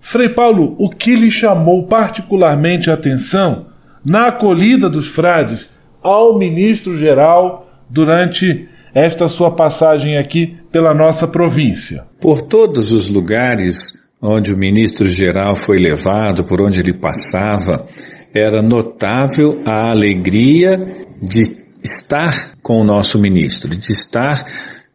Frei 0.00 0.28
Paulo, 0.28 0.74
o 0.78 0.90
que 0.90 1.14
lhe 1.14 1.30
chamou 1.30 1.86
particularmente 1.86 2.90
a 2.90 2.94
atenção 2.94 3.66
na 4.04 4.28
acolhida 4.28 4.88
dos 4.88 5.08
frades 5.08 5.70
ao 6.02 6.38
ministro-geral 6.38 7.66
durante 7.88 8.68
esta 8.94 9.26
sua 9.28 9.50
passagem 9.50 10.18
aqui 10.18 10.56
pela 10.70 10.94
nossa 10.94 11.26
província? 11.26 12.04
Por 12.20 12.42
todos 12.42 12.92
os 12.92 13.08
lugares 13.08 13.92
onde 14.20 14.52
o 14.52 14.56
ministro-geral 14.56 15.54
foi 15.54 15.78
levado, 15.78 16.44
por 16.44 16.60
onde 16.60 16.80
ele 16.80 16.98
passava, 16.98 17.86
era 18.32 18.62
notável 18.62 19.62
a 19.66 19.90
alegria 19.90 20.78
de 21.20 21.64
estar 21.82 22.54
com 22.62 22.80
o 22.80 22.84
nosso 22.84 23.20
ministro, 23.20 23.70
de 23.70 23.90
estar 23.90 24.44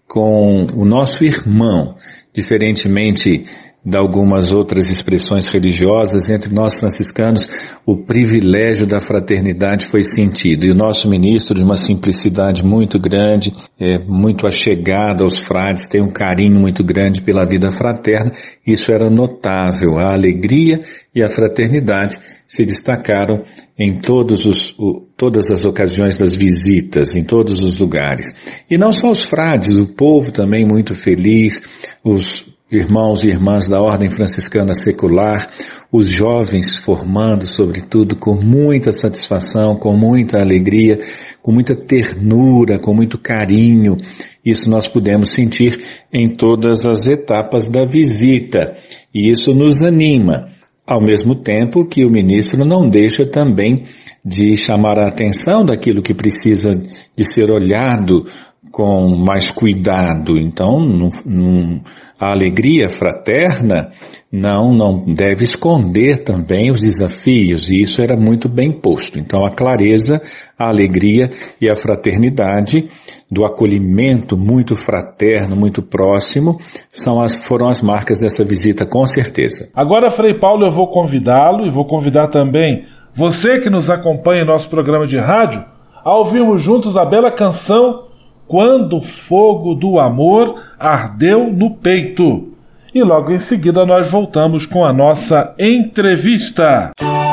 com 0.07 0.65
o 0.75 0.83
nosso 0.83 1.23
irmão, 1.23 1.95
diferentemente 2.33 3.45
de 3.83 3.97
algumas 3.97 4.51
outras 4.51 4.91
expressões 4.91 5.47
religiosas, 5.47 6.29
entre 6.29 6.53
nós 6.53 6.77
franciscanos, 6.77 7.47
o 7.85 7.97
privilégio 7.97 8.85
da 8.85 8.99
fraternidade 8.99 9.85
foi 9.85 10.03
sentido. 10.03 10.65
E 10.65 10.71
o 10.71 10.75
nosso 10.75 11.09
ministro, 11.09 11.57
de 11.57 11.63
uma 11.63 11.77
simplicidade 11.77 12.61
muito 12.61 12.99
grande, 12.99 13.53
é 13.79 13.97
muito 13.97 14.45
achegado 14.45 15.23
aos 15.23 15.39
frades, 15.39 15.87
tem 15.87 16.03
um 16.03 16.11
carinho 16.11 16.59
muito 16.59 16.83
grande 16.83 17.21
pela 17.21 17.45
vida 17.45 17.71
fraterna, 17.71 18.33
isso 18.67 18.91
era 18.91 19.09
notável. 19.09 19.97
A 19.97 20.13
alegria 20.13 20.81
e 21.15 21.23
a 21.23 21.29
fraternidade 21.29 22.17
se 22.45 22.65
destacaram 22.65 23.43
em 23.77 24.01
todos 24.01 24.45
os, 24.45 24.75
todas 25.19 25.51
as 25.51 25.65
ocasiões 25.65 26.17
das 26.17 26.33
visitas, 26.33 27.13
em 27.13 27.25
todos 27.25 27.61
os 27.61 27.77
lugares. 27.77 28.33
E 28.71 28.77
não 28.77 28.93
só 28.93 29.11
os 29.11 29.21
frades, 29.21 29.77
o 29.77 29.93
povo 29.93 30.31
também 30.31 30.65
muito 30.65 30.95
feliz, 30.95 31.61
os 32.01 32.45
irmãos 32.71 33.25
e 33.25 33.27
irmãs 33.27 33.67
da 33.67 33.81
Ordem 33.81 34.09
Franciscana 34.09 34.73
Secular, 34.73 35.49
os 35.91 36.07
jovens 36.07 36.77
formando, 36.77 37.45
sobretudo, 37.45 38.15
com 38.15 38.35
muita 38.35 38.93
satisfação, 38.93 39.75
com 39.75 39.91
muita 39.91 40.39
alegria, 40.39 40.99
com 41.41 41.51
muita 41.51 41.75
ternura, 41.75 42.79
com 42.79 42.93
muito 42.93 43.17
carinho. 43.17 43.97
Isso 44.45 44.69
nós 44.69 44.87
pudemos 44.87 45.31
sentir 45.31 45.81
em 46.13 46.29
todas 46.29 46.85
as 46.85 47.07
etapas 47.07 47.67
da 47.67 47.83
visita. 47.83 48.77
E 49.13 49.29
isso 49.29 49.51
nos 49.51 49.83
anima. 49.83 50.47
Ao 50.87 51.01
mesmo 51.01 51.35
tempo 51.35 51.85
que 51.85 52.05
o 52.05 52.09
ministro 52.09 52.63
não 52.63 52.89
deixa 52.89 53.25
também 53.25 53.83
de 54.29 54.55
chamar 54.55 54.99
a 54.99 55.07
atenção 55.07 55.65
daquilo 55.65 56.03
que 56.03 56.13
precisa 56.13 56.69
de 57.17 57.25
ser 57.25 57.49
olhado 57.49 58.25
com 58.71 59.15
mais 59.15 59.49
cuidado. 59.49 60.37
Então, 60.37 60.79
não, 61.25 61.81
a 62.19 62.31
alegria 62.31 62.87
fraterna 62.87 63.91
não, 64.31 64.71
não 64.71 65.05
deve 65.05 65.43
esconder 65.43 66.23
também 66.23 66.69
os 66.69 66.79
desafios, 66.79 67.69
e 67.69 67.81
isso 67.81 68.01
era 68.01 68.15
muito 68.15 68.47
bem 68.47 68.71
posto. 68.71 69.19
Então, 69.19 69.43
a 69.43 69.51
clareza, 69.51 70.21
a 70.57 70.67
alegria 70.67 71.29
e 71.59 71.67
a 71.67 71.75
fraternidade 71.75 72.87
do 73.31 73.43
acolhimento 73.43 74.37
muito 74.37 74.75
fraterno, 74.75 75.55
muito 75.55 75.81
próximo, 75.81 76.59
são 76.89 77.19
as, 77.19 77.35
foram 77.35 77.67
as 77.67 77.81
marcas 77.81 78.19
dessa 78.19 78.45
visita, 78.45 78.85
com 78.85 79.05
certeza. 79.05 79.69
Agora, 79.73 80.11
Frei 80.11 80.39
Paulo, 80.39 80.65
eu 80.65 80.71
vou 80.71 80.87
convidá-lo 80.87 81.65
e 81.65 81.71
vou 81.71 81.87
convidar 81.87 82.27
também 82.27 82.85
você 83.15 83.59
que 83.59 83.69
nos 83.69 83.89
acompanha 83.89 84.43
em 84.43 84.45
nosso 84.45 84.69
programa 84.69 85.05
de 85.05 85.17
rádio 85.17 85.63
a 86.03 86.13
ouvirmos 86.15 86.61
juntos 86.61 86.95
a 86.95 87.05
bela 87.05 87.31
canção 87.31 88.05
quando 88.47 88.97
o 88.97 89.01
fogo 89.01 89.75
do 89.75 89.99
amor 89.99 90.63
ardeu 90.79 91.51
no 91.51 91.71
peito. 91.71 92.53
E 92.93 93.03
logo 93.03 93.31
em 93.31 93.39
seguida 93.39 93.85
nós 93.85 94.09
voltamos 94.09 94.65
com 94.65 94.83
a 94.83 94.91
nossa 94.91 95.53
entrevista. 95.59 96.91
ardeu 96.99 97.28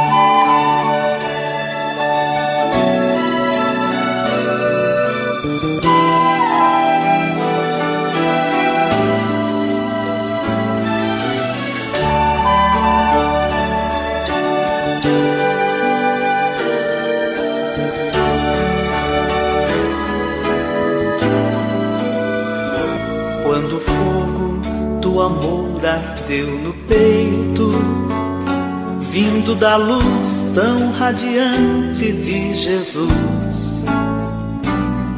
da 29.58 29.76
luz 29.76 30.40
tão 30.54 30.92
radiante 30.92 32.12
de 32.12 32.56
Jesus. 32.56 33.10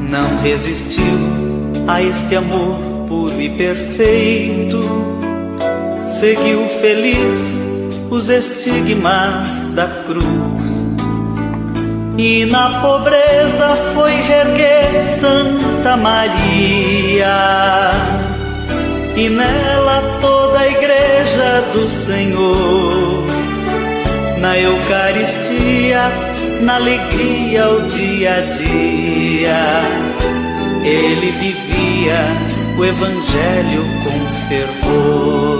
Não 0.01 0.43
resistiu 0.43 1.03
a 1.87 2.03
este 2.03 2.37
amor 2.37 2.79
puro 3.09 3.41
e 3.41 3.49
perfeito, 3.51 4.79
seguiu 6.05 6.67
feliz 6.81 7.59
os 8.11 8.29
estigmas 8.29 9.49
da 9.75 9.87
cruz. 10.07 10.25
E 12.17 12.47
na 12.47 12.81
pobreza 12.81 13.77
foi 13.95 14.13
reerguer 14.13 15.05
Santa 15.21 15.97
Maria 15.97 17.27
e 19.17 19.29
nela 19.29 20.19
toda 20.21 20.59
a 20.59 20.69
igreja 20.69 21.63
do 21.73 21.89
Senhor. 21.89 23.28
Na 24.41 24.57
Eucaristia, 24.57 26.11
na 26.63 26.77
alegria, 26.77 27.69
o 27.71 27.83
dia 27.89 28.35
a 28.37 28.41
dia, 28.41 29.83
ele 30.85 31.33
vivia 31.33 32.19
o 32.77 32.85
Evangelho 32.85 33.85
com 34.05 34.49
fervor. 34.49 35.59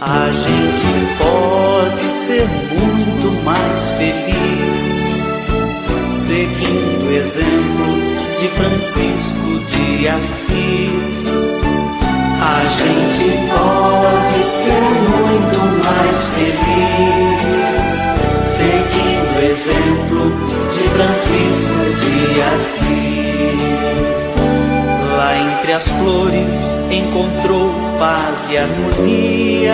A 0.00 0.30
gente 0.32 0.86
pode 1.18 2.00
ser 2.00 2.46
muito 2.72 3.44
mais 3.44 3.90
feliz 3.92 4.34
seguindo 6.26 7.08
o 7.08 7.12
exemplo 7.12 8.14
de 8.40 8.48
Francisco 8.48 9.60
de 9.70 10.08
Assis 10.08 11.53
a 12.44 12.64
gente 12.66 13.24
pode 13.48 14.44
ser 14.44 14.82
muito 15.08 15.58
mais 15.82 16.28
feliz, 16.28 17.64
seguindo 18.46 19.32
o 19.34 19.40
exemplo 19.42 20.24
de 20.72 20.84
Francisco 20.90 21.84
de 22.04 22.42
Assis. 22.54 23.64
Lá 25.16 25.32
entre 25.38 25.72
as 25.72 25.88
flores 25.88 26.60
encontrou 26.90 27.72
paz 27.98 28.50
e 28.50 28.58
harmonia, 28.58 29.72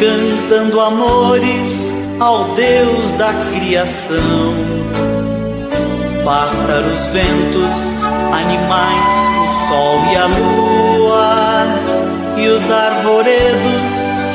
cantando 0.00 0.80
amores 0.80 1.92
ao 2.18 2.54
Deus 2.54 3.12
da 3.12 3.32
criação. 3.34 4.54
Pássaros, 6.24 7.06
ventos, 7.08 8.06
animais, 8.32 9.22
o 9.42 9.68
sol 9.68 10.00
e 10.12 10.16
a 10.16 10.26
lua, 10.26 10.91
e 12.42 12.48
os 12.48 12.70
arvoredos 12.70 13.92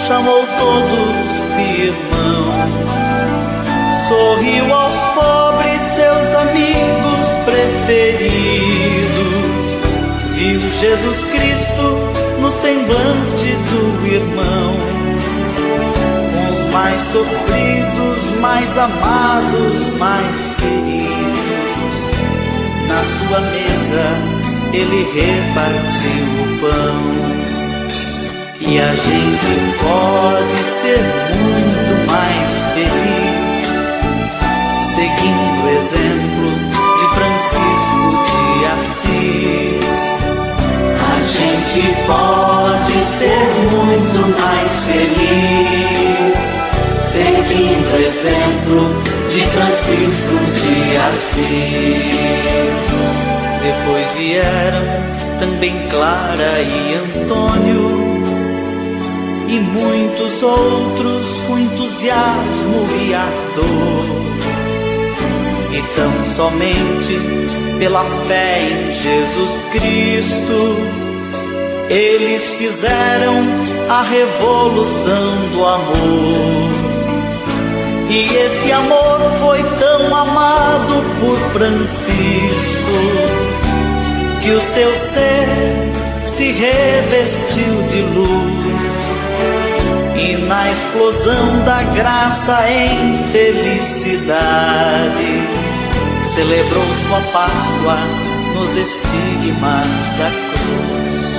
chamou 0.08 0.46
todos 0.58 1.28
de 1.56 1.82
irmãos. 1.88 2.89
Sorriu 4.08 4.74
aos 4.74 4.96
pobres, 5.13 5.82
seus 5.82 6.34
amigos 6.36 7.28
preferidos. 7.43 9.08
Viu 10.36 10.60
Jesus 10.80 11.24
Cristo 11.26 12.00
no 12.39 12.50
semblante 12.50 13.58
do 13.70 14.08
irmão. 14.08 14.74
Com 16.34 16.46
os 16.54 16.72
mais 16.72 17.02
sofridos, 17.02 18.39
mais 18.39 18.78
amados, 18.78 19.88
mais 19.98 20.50
queridos 20.60 21.17
na 22.88 23.04
sua 23.04 23.39
mesa 23.41 24.38
ele 24.74 25.04
repartiu 25.04 26.24
o 26.41 26.60
pão. 26.60 27.37
E 28.69 28.80
a 28.82 28.93
gente 28.93 29.53
pode 29.80 30.58
ser 30.62 30.99
muito 31.38 32.12
mais 32.12 32.51
feliz 32.73 33.60
seguindo 34.93 35.63
o 35.63 35.69
exemplo 35.69 36.51
de 36.97 37.06
Francisco 37.15 38.03
de 38.27 38.43
Assis. 38.75 39.88
A 40.99 41.17
gente 41.23 41.82
pode 42.06 42.97
ser 43.06 43.41
muito 43.71 44.19
mais 44.38 44.71
feliz 44.86 46.38
seguindo 47.01 47.88
o 47.93 47.99
exemplo 48.06 48.84
de 49.32 49.43
Francisco 49.47 50.36
de 50.51 50.75
Assis. 51.08 51.47
Depois 53.63 54.08
vieram 54.17 54.86
também 55.39 55.73
Clara 55.89 56.60
e 56.60 56.95
Antônio 56.95 58.46
e 59.47 59.60
muitos 59.60 60.43
outros 60.43 61.41
com 61.47 61.57
entusiasmo 61.57 62.86
e 63.01 63.13
ardor. 63.13 64.27
E 65.71 65.81
tão 65.95 66.12
somente 66.36 67.17
pela 67.79 68.03
fé 68.25 68.62
em 68.62 68.91
Jesus 68.99 69.62
Cristo, 69.71 70.77
eles 71.89 72.49
fizeram 72.49 73.36
a 73.89 74.01
revolução 74.01 75.33
do 75.53 75.65
amor. 75.65 76.88
E 78.10 78.36
este 78.38 78.71
amor 78.71 79.19
foi 79.41 79.63
tão 79.75 80.15
amado 80.15 81.03
por 81.19 81.38
Francisco 81.51 82.07
que 84.41 84.51
o 84.51 84.62
seu 84.62 84.95
ser 84.95 85.47
se 86.25 86.51
revestiu 86.51 87.83
de 87.89 88.01
luz 88.01 88.57
na 90.45 90.69
explosão 90.69 91.63
da 91.63 91.84
graça 91.84 92.69
em 92.69 93.17
felicidade 93.28 94.67
celebrou 96.23 96.86
sua 97.08 97.21
Páscoa 97.32 97.97
nos 98.54 98.76
estigmas 98.76 99.86
da 100.17 100.30
cruz. 100.52 101.38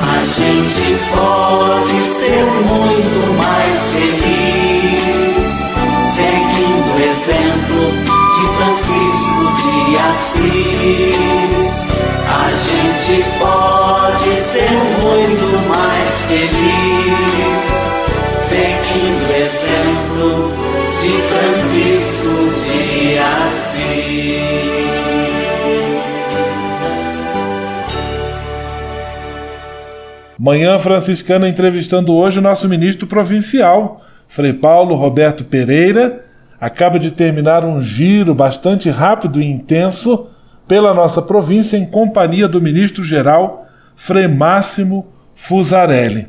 A 0.00 0.24
gente 0.24 0.98
pode 1.14 2.04
ser 2.04 2.44
muito 2.44 3.20
mais 3.42 3.92
feliz 3.92 5.46
seguindo 6.14 6.88
o 6.94 7.00
exemplo 7.00 7.82
de 8.34 8.44
Francisco 8.56 9.44
de 9.62 9.76
Assis. 10.10 11.86
A 12.28 12.50
gente 12.54 13.24
pode 13.38 13.77
Manhã 30.48 30.78
Franciscana 30.78 31.46
entrevistando 31.46 32.14
hoje 32.14 32.38
o 32.38 32.42
nosso 32.42 32.66
ministro 32.70 33.06
provincial, 33.06 34.00
Frei 34.28 34.54
Paulo 34.54 34.94
Roberto 34.94 35.44
Pereira. 35.44 36.24
Acaba 36.58 36.98
de 36.98 37.10
terminar 37.10 37.66
um 37.66 37.82
giro 37.82 38.34
bastante 38.34 38.88
rápido 38.88 39.42
e 39.42 39.44
intenso 39.44 40.26
pela 40.66 40.94
nossa 40.94 41.20
província 41.20 41.76
em 41.76 41.84
companhia 41.84 42.48
do 42.48 42.62
ministro-geral 42.62 43.66
Frei 43.94 44.26
Máximo 44.26 45.08
Fusarelli. 45.34 46.28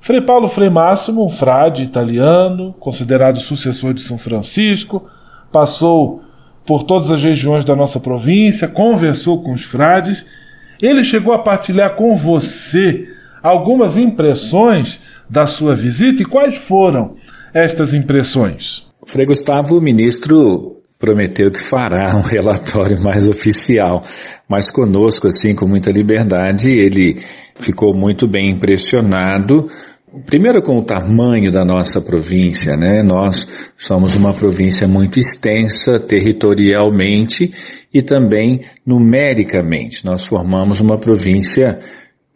Frei 0.00 0.22
Paulo 0.22 0.48
Frei 0.48 0.70
Máximo, 0.70 1.22
um 1.22 1.28
frade 1.28 1.82
italiano, 1.82 2.74
considerado 2.80 3.40
sucessor 3.40 3.92
de 3.92 4.00
São 4.00 4.16
Francisco, 4.16 5.06
passou 5.52 6.22
por 6.64 6.84
todas 6.84 7.10
as 7.10 7.22
regiões 7.22 7.62
da 7.62 7.76
nossa 7.76 8.00
província, 8.00 8.66
conversou 8.66 9.42
com 9.42 9.52
os 9.52 9.64
frades. 9.64 10.24
Ele 10.80 11.04
chegou 11.04 11.34
a 11.34 11.38
partilhar 11.40 11.94
com 11.94 12.16
você 12.16 13.09
algumas 13.42 13.96
impressões 13.96 15.00
da 15.28 15.46
sua 15.46 15.74
visita 15.74 16.22
e 16.22 16.26
quais 16.26 16.56
foram 16.56 17.16
estas 17.54 17.94
impressões? 17.94 18.86
Frei 19.06 19.26
Gustavo, 19.26 19.76
o 19.76 19.80
ministro 19.80 20.80
prometeu 21.00 21.50
que 21.50 21.60
fará 21.60 22.14
um 22.14 22.20
relatório 22.22 23.02
mais 23.02 23.26
oficial, 23.26 24.04
mas 24.48 24.70
conosco, 24.70 25.26
assim, 25.26 25.54
com 25.54 25.66
muita 25.66 25.90
liberdade, 25.90 26.70
ele 26.70 27.18
ficou 27.58 27.94
muito 27.94 28.28
bem 28.28 28.52
impressionado. 28.52 29.66
Primeiro 30.26 30.60
com 30.60 30.76
o 30.76 30.84
tamanho 30.84 31.52
da 31.52 31.64
nossa 31.64 32.00
província, 32.00 32.76
né? 32.76 33.00
Nós 33.02 33.46
somos 33.78 34.16
uma 34.16 34.34
província 34.34 34.86
muito 34.86 35.20
extensa 35.20 36.00
territorialmente 36.00 37.52
e 37.94 38.02
também 38.02 38.60
numericamente. 38.84 40.04
Nós 40.04 40.26
formamos 40.26 40.80
uma 40.80 40.98
província 40.98 41.78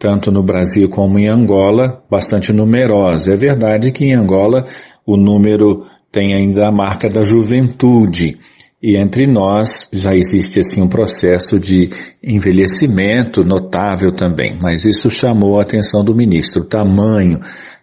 tanto 0.05 0.31
no 0.31 0.43
Brasil 0.43 0.87
como 0.91 1.19
em 1.19 1.31
Angola, 1.31 2.03
bastante 2.11 2.53
numerosa. 2.53 3.33
É 3.33 3.37
verdade 3.37 3.91
que 3.91 4.05
em 4.05 4.15
Angola 4.15 4.67
o 5.07 5.17
número 5.17 5.87
tem 6.13 6.35
ainda 6.35 6.69
a 6.69 6.71
marca 6.71 7.09
da 7.09 7.23
juventude. 7.23 8.39
E 8.83 8.99
entre 8.99 9.27
nós 9.27 9.89
já 9.91 10.15
existe 10.15 10.61
assim 10.61 10.83
um 10.83 10.89
processo 10.89 11.59
de 11.59 11.89
envelhecimento 12.23 13.43
notável 13.43 14.15
também, 14.15 14.59
mas 14.61 14.85
isso 14.85 15.09
chamou 15.09 15.59
a 15.59 15.63
atenção 15.63 16.05
do 16.05 16.15
ministro, 16.15 16.65
o 16.65 16.69
tamanho 16.69 17.41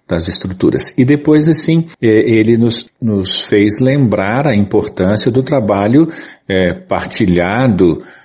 das 0.07 0.27
estruturas. 0.27 0.93
E 0.95 1.03
depois 1.03 1.47
assim, 1.47 1.87
ele 1.99 2.55
nos, 2.55 2.85
nos 3.01 3.41
fez 3.41 3.79
lembrar 3.79 4.45
a 4.45 4.55
importância 4.55 5.31
do 5.31 5.41
trabalho 5.41 6.07
é, 6.47 6.71
partilhado 6.87 8.03
é, 8.03 8.20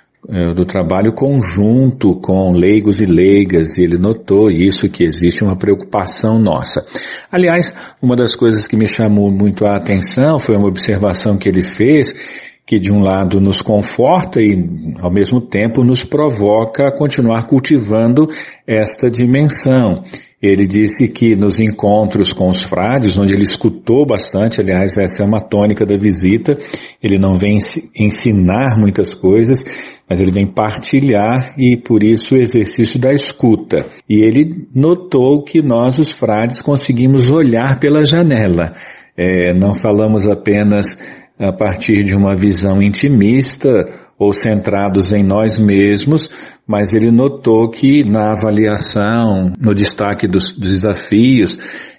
do 0.57 0.67
trabalho 0.67 1.12
conjunto 1.12 2.17
com 2.17 2.51
leigos 2.53 3.01
e 3.01 3.07
leigas, 3.07 3.79
e 3.79 3.83
ele 3.83 3.97
notou 3.97 4.51
isso, 4.51 4.89
que 4.89 5.05
existe 5.05 5.45
uma 5.45 5.57
preocupação 5.57 6.37
nossa. 6.39 6.85
Aliás, 7.31 7.73
uma 8.03 8.17
das 8.17 8.35
coisas 8.35 8.67
que 8.67 8.77
me 8.77 8.89
chamou 8.89 9.31
muito 9.31 9.65
a 9.65 9.77
atenção 9.77 10.39
foi 10.39 10.57
uma 10.57 10.67
observação 10.67 11.39
que 11.39 11.49
ele 11.49 11.62
fez, 11.62 12.12
que 12.67 12.81
de 12.81 12.93
um 12.93 13.01
lado 13.01 13.41
nos 13.41 13.62
conforta 13.62 14.41
e 14.41 14.53
ao 15.01 15.12
mesmo 15.12 15.41
tempo 15.41 15.85
nos 15.85 16.05
provoca 16.05 16.89
a 16.89 16.93
continuar 16.93 17.47
cultivando 17.47 18.27
esta 18.67 19.09
dimensão. 19.09 20.03
Ele 20.46 20.66
disse 20.66 21.09
que 21.09 21.35
nos 21.35 21.59
encontros 21.59 22.32
com 22.32 22.48
os 22.48 22.62
frades, 22.62 23.18
onde 23.18 23.32
ele 23.32 23.42
escutou 23.42 24.06
bastante, 24.06 24.61
aliás, 24.61 24.96
essa 24.96 25.22
é 25.22 25.26
uma 25.26 25.40
tônica 25.40 25.85
da 25.85 25.96
visita, 25.96 26.56
ele 27.02 27.18
não 27.18 27.37
vem 27.37 27.59
ensinar 27.98 28.78
muitas 28.78 29.12
coisas, 29.12 29.64
mas 30.09 30.20
ele 30.20 30.30
vem 30.30 30.46
partilhar 30.46 31.54
e 31.59 31.76
por 31.76 32.02
isso 32.02 32.35
o 32.35 32.38
exercício 32.38 32.99
da 32.99 33.12
escuta. 33.12 33.86
E 34.09 34.24
ele 34.24 34.68
notou 34.74 35.42
que 35.42 35.61
nós, 35.61 35.99
os 35.99 36.12
frades, 36.12 36.62
conseguimos 36.62 37.30
olhar 37.30 37.78
pela 37.78 38.05
janela. 38.05 38.72
É, 39.16 39.53
não 39.55 39.74
falamos 39.74 40.26
apenas 40.28 40.99
a 41.38 41.53
partir 41.53 42.05
de 42.05 42.14
uma 42.14 42.34
visão 42.34 42.80
intimista 42.80 43.70
ou 44.19 44.33
centrados 44.33 45.12
em 45.12 45.23
nós 45.23 45.59
mesmos, 45.59 46.31
mas 46.67 46.93
ele 46.93 47.11
notou 47.11 47.71
que 47.71 48.03
na 48.05 48.33
avaliação, 48.33 49.53
no 49.59 49.75
destaque 49.75 50.27
dos, 50.27 50.51
dos 50.53 50.71
desafios 50.71 51.59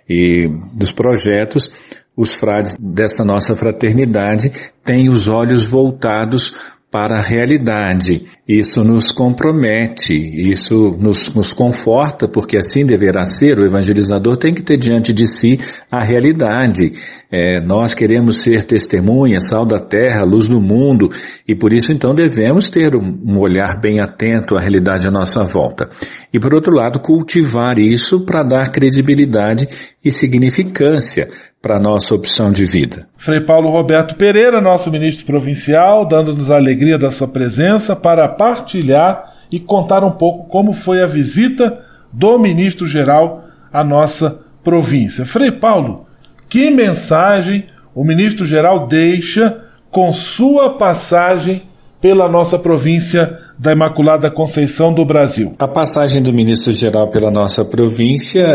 e 0.10 0.48
dos 0.74 0.92
projetos, 0.92 1.72
os 2.16 2.34
frades 2.34 2.76
dessa 2.80 3.24
nossa 3.24 3.54
fraternidade 3.56 4.52
têm 4.84 5.08
os 5.08 5.28
olhos 5.28 5.68
voltados 5.68 6.54
para 6.98 7.20
a 7.20 7.22
realidade. 7.22 8.26
Isso 8.48 8.84
nos 8.84 9.12
compromete, 9.12 10.16
isso 10.16 10.98
nos, 11.00 11.32
nos, 11.32 11.54
conforta, 11.54 12.28
porque 12.28 12.58
assim 12.58 12.84
deverá 12.84 13.24
ser. 13.24 13.60
O 13.60 13.68
evangelizador 13.68 14.36
tem 14.38 14.52
que 14.52 14.64
ter 14.64 14.78
diante 14.80 15.14
de 15.14 15.28
si 15.28 15.60
a 15.92 16.02
realidade. 16.02 16.94
É, 17.32 17.60
nós 17.60 17.94
queremos 17.94 18.42
ser 18.42 18.64
testemunha, 18.64 19.40
sal 19.40 19.64
da 19.64 19.80
terra, 19.80 20.24
luz 20.26 20.48
do 20.48 20.60
mundo, 20.60 21.10
e 21.48 21.54
por 21.54 21.72
isso 21.72 21.94
então 21.94 22.16
devemos 22.16 22.68
ter 22.68 22.96
um, 22.96 23.16
um 23.28 23.38
olhar 23.38 23.80
bem 23.80 24.00
atento 24.00 24.56
à 24.58 24.60
realidade 24.60 25.08
à 25.08 25.12
nossa 25.12 25.44
volta. 25.44 25.92
E 26.34 26.40
por 26.40 26.52
outro 26.52 26.74
lado, 26.74 27.00
cultivar 27.00 27.78
isso 27.78 28.26
para 28.26 28.42
dar 28.42 28.72
credibilidade 28.72 29.68
e 30.04 30.12
significância 30.12 31.28
para 31.68 31.76
a 31.76 31.82
nossa 31.82 32.16
opção 32.16 32.50
de 32.50 32.64
vida. 32.64 33.10
Frei 33.18 33.42
Paulo 33.42 33.70
Roberto 33.70 34.16
Pereira, 34.16 34.62
nosso 34.62 34.90
ministro 34.90 35.26
provincial, 35.26 36.06
dando-nos 36.06 36.50
a 36.50 36.56
alegria 36.56 36.98
da 36.98 37.12
sua 37.12 37.28
presença 37.28 37.94
para 37.94 38.26
partilhar 38.30 39.34
e 39.52 39.60
contar 39.60 40.02
um 40.02 40.12
pouco 40.12 40.48
como 40.48 40.72
foi 40.72 41.04
a 41.04 41.06
visita 41.06 41.78
do 42.14 42.40
ministro-geral 42.40 43.44
à 43.72 43.84
nossa 43.84 44.40
província. 44.64 45.26
Frei 45.26 45.52
Paulo, 45.52 46.06
que 46.48 46.72
mensagem 46.72 47.66
o 47.94 48.02
ministro-geral 48.02 48.88
deixa 48.88 49.66
com 49.92 50.14
sua 50.14 50.78
passagem 50.78 51.64
pela 52.00 52.30
nossa 52.30 52.58
província 52.58 53.40
da 53.60 53.74
Imaculada 53.74 54.32
Conceição 54.32 54.94
do 54.94 55.04
Brasil. 55.04 55.52
A 55.60 55.68
passagem 55.68 56.24
do 56.24 56.32
ministro-geral 56.32 57.10
pela 57.10 57.30
nossa 57.30 57.66
província 57.66 58.46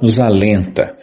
nos 0.00 0.18
alenta. 0.18 0.96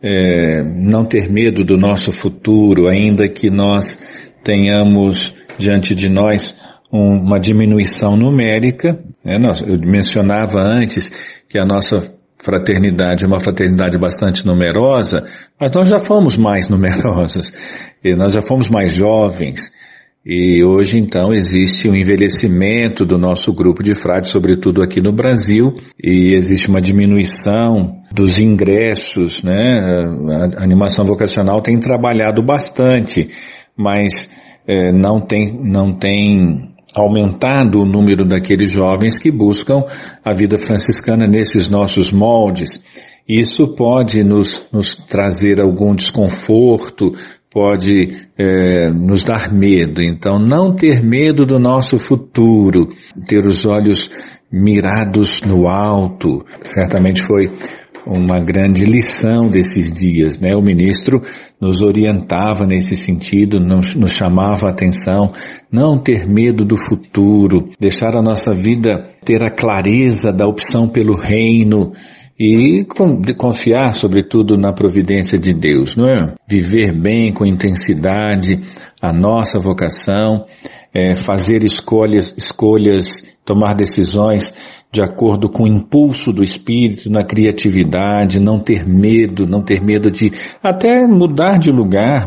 É, 0.00 0.62
não 0.62 1.04
ter 1.04 1.28
medo 1.28 1.64
do 1.64 1.76
nosso 1.76 2.12
futuro, 2.12 2.88
ainda 2.88 3.28
que 3.28 3.50
nós 3.50 3.98
tenhamos 4.44 5.34
diante 5.58 5.94
de 5.94 6.08
nós 6.08 6.54
um, 6.92 7.20
uma 7.20 7.38
diminuição 7.38 8.16
numérica. 8.16 8.98
Né? 9.24 9.36
Eu 9.66 9.78
mencionava 9.80 10.60
antes 10.60 11.10
que 11.48 11.58
a 11.58 11.64
nossa 11.64 12.16
fraternidade 12.38 13.24
é 13.24 13.26
uma 13.26 13.40
fraternidade 13.40 13.98
bastante 13.98 14.46
numerosa, 14.46 15.24
mas 15.60 15.72
nós 15.72 15.88
já 15.88 15.98
fomos 15.98 16.36
mais 16.36 16.68
numerosas, 16.68 17.52
nós 18.16 18.32
já 18.32 18.40
fomos 18.40 18.70
mais 18.70 18.94
jovens, 18.94 19.72
e 20.24 20.62
hoje 20.62 20.98
então 20.98 21.32
existe 21.32 21.88
um 21.88 21.94
envelhecimento 21.94 23.06
do 23.06 23.16
nosso 23.16 23.52
grupo 23.52 23.82
de 23.82 23.94
frades, 23.94 24.30
sobretudo 24.30 24.82
aqui 24.82 25.00
no 25.00 25.12
Brasil, 25.12 25.72
e 26.02 26.34
existe 26.34 26.68
uma 26.68 26.80
diminuição 26.80 28.02
dos 28.12 28.40
ingressos, 28.40 29.42
né? 29.42 29.54
A 30.58 30.62
animação 30.62 31.04
vocacional 31.04 31.62
tem 31.62 31.78
trabalhado 31.78 32.42
bastante, 32.42 33.28
mas 33.76 34.28
é, 34.66 34.92
não 34.92 35.20
tem, 35.20 35.58
não 35.64 35.96
tem 35.96 36.74
aumentado 36.94 37.80
o 37.80 37.86
número 37.86 38.26
daqueles 38.26 38.70
jovens 38.70 39.18
que 39.18 39.30
buscam 39.30 39.84
a 40.24 40.32
vida 40.32 40.56
franciscana 40.56 41.26
nesses 41.26 41.68
nossos 41.68 42.12
moldes. 42.12 42.82
Isso 43.28 43.74
pode 43.74 44.24
nos, 44.24 44.66
nos 44.72 44.96
trazer 44.96 45.60
algum 45.60 45.94
desconforto, 45.94 47.12
pode 47.50 48.28
é, 48.36 48.88
nos 48.88 49.24
dar 49.24 49.52
medo. 49.52 50.02
Então, 50.02 50.38
não 50.38 50.74
ter 50.74 51.02
medo 51.02 51.44
do 51.46 51.58
nosso 51.58 51.98
futuro, 51.98 52.88
ter 53.26 53.46
os 53.46 53.64
olhos 53.64 54.10
mirados 54.50 55.42
no 55.42 55.68
alto, 55.68 56.44
certamente 56.62 57.22
foi 57.22 57.52
uma 58.06 58.40
grande 58.40 58.86
lição 58.86 59.50
desses 59.50 59.92
dias, 59.92 60.40
né? 60.40 60.56
O 60.56 60.62
ministro 60.62 61.20
nos 61.60 61.82
orientava 61.82 62.66
nesse 62.66 62.96
sentido, 62.96 63.60
nos, 63.60 63.94
nos 63.94 64.12
chamava 64.12 64.66
a 64.66 64.70
atenção, 64.70 65.30
não 65.70 65.98
ter 65.98 66.26
medo 66.26 66.64
do 66.64 66.78
futuro, 66.78 67.68
deixar 67.78 68.16
a 68.16 68.22
nossa 68.22 68.54
vida 68.54 68.90
ter 69.24 69.42
a 69.42 69.50
clareza 69.50 70.32
da 70.32 70.46
opção 70.46 70.88
pelo 70.88 71.14
reino, 71.14 71.92
e 72.38 72.86
confiar, 73.36 73.94
sobretudo, 73.94 74.56
na 74.56 74.72
providência 74.72 75.38
de 75.38 75.52
Deus, 75.52 75.96
não 75.96 76.04
é? 76.04 76.34
Viver 76.48 76.92
bem, 76.92 77.32
com 77.32 77.44
intensidade, 77.44 78.62
a 79.02 79.12
nossa 79.12 79.58
vocação, 79.58 80.46
é, 80.94 81.16
fazer 81.16 81.64
escolhas, 81.64 82.32
escolhas, 82.36 83.24
tomar 83.44 83.74
decisões 83.74 84.54
de 84.90 85.02
acordo 85.02 85.50
com 85.50 85.64
o 85.64 85.68
impulso 85.68 86.32
do 86.32 86.42
espírito, 86.42 87.10
na 87.10 87.24
criatividade, 87.24 88.40
não 88.40 88.58
ter 88.58 88.86
medo, 88.86 89.46
não 89.46 89.62
ter 89.62 89.82
medo 89.82 90.10
de 90.10 90.32
até 90.62 91.06
mudar 91.06 91.58
de 91.58 91.70
lugar, 91.70 92.26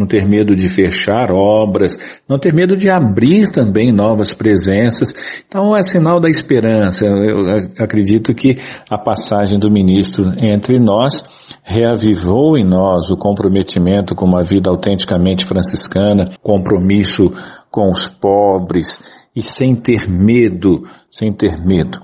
não 0.00 0.06
ter 0.06 0.26
medo 0.26 0.56
de 0.56 0.68
fechar 0.68 1.30
obras, 1.30 1.96
não 2.28 2.38
ter 2.38 2.52
medo 2.52 2.76
de 2.76 2.90
abrir 2.90 3.48
também 3.50 3.92
novas 3.92 4.34
presenças. 4.34 5.42
Então 5.46 5.76
é 5.76 5.82
sinal 5.82 6.18
da 6.18 6.28
esperança. 6.28 7.04
Eu 7.06 7.44
acredito 7.78 8.34
que 8.34 8.56
a 8.90 8.98
passagem 8.98 9.58
do 9.58 9.70
ministro 9.70 10.32
entre 10.38 10.78
nós 10.78 11.22
reavivou 11.62 12.56
em 12.56 12.66
nós 12.66 13.10
o 13.10 13.16
comprometimento 13.16 14.14
com 14.14 14.24
uma 14.24 14.42
vida 14.42 14.70
autenticamente 14.70 15.44
franciscana, 15.44 16.30
compromisso 16.42 17.32
com 17.70 17.92
os 17.92 18.08
pobres, 18.08 18.98
e 19.34 19.42
sem 19.42 19.76
ter 19.76 20.08
medo, 20.08 20.82
sem 21.08 21.32
ter 21.32 21.60
medo. 21.64 22.00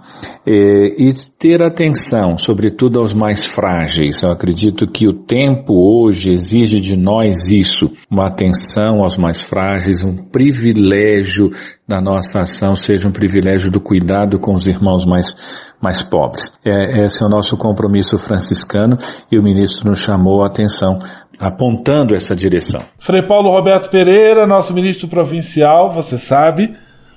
É, 0.46 0.52
e 0.96 1.12
ter 1.38 1.60
atenção, 1.60 2.38
sobretudo 2.38 3.00
aos 3.00 3.12
mais 3.12 3.44
frágeis. 3.44 4.22
Eu 4.22 4.30
acredito 4.30 4.86
que 4.86 5.08
o 5.08 5.12
tempo 5.12 5.74
hoje 5.74 6.30
exige 6.30 6.80
de 6.80 6.96
nós 6.96 7.50
isso, 7.50 7.90
uma 8.08 8.28
atenção 8.28 9.02
aos 9.02 9.16
mais 9.16 9.42
frágeis, 9.42 10.04
um 10.04 10.16
privilégio 10.16 11.50
da 11.86 12.00
nossa 12.00 12.40
ação, 12.40 12.76
seja 12.76 13.08
um 13.08 13.12
privilégio 13.12 13.70
do 13.72 13.80
cuidado 13.80 14.38
com 14.38 14.54
os 14.54 14.66
irmãos 14.68 15.04
mais, 15.04 15.34
mais 15.80 16.02
pobres. 16.02 16.52
É, 16.64 17.04
esse 17.04 17.24
é 17.24 17.26
o 17.26 17.30
nosso 17.30 17.56
compromisso 17.56 18.16
franciscano 18.18 18.96
e 19.30 19.38
o 19.38 19.42
ministro 19.42 19.88
nos 19.88 19.98
chamou 19.98 20.44
a 20.44 20.46
atenção 20.46 20.98
apontando 21.38 22.14
essa 22.14 22.34
direção. 22.34 22.82
Frei 22.98 23.22
Paulo 23.22 23.50
Roberto 23.50 23.90
Pereira, 23.90 24.46
nosso 24.46 24.72
ministro 24.72 25.08
provincial, 25.08 25.92
você 25.92 26.18
sabe, 26.18 26.74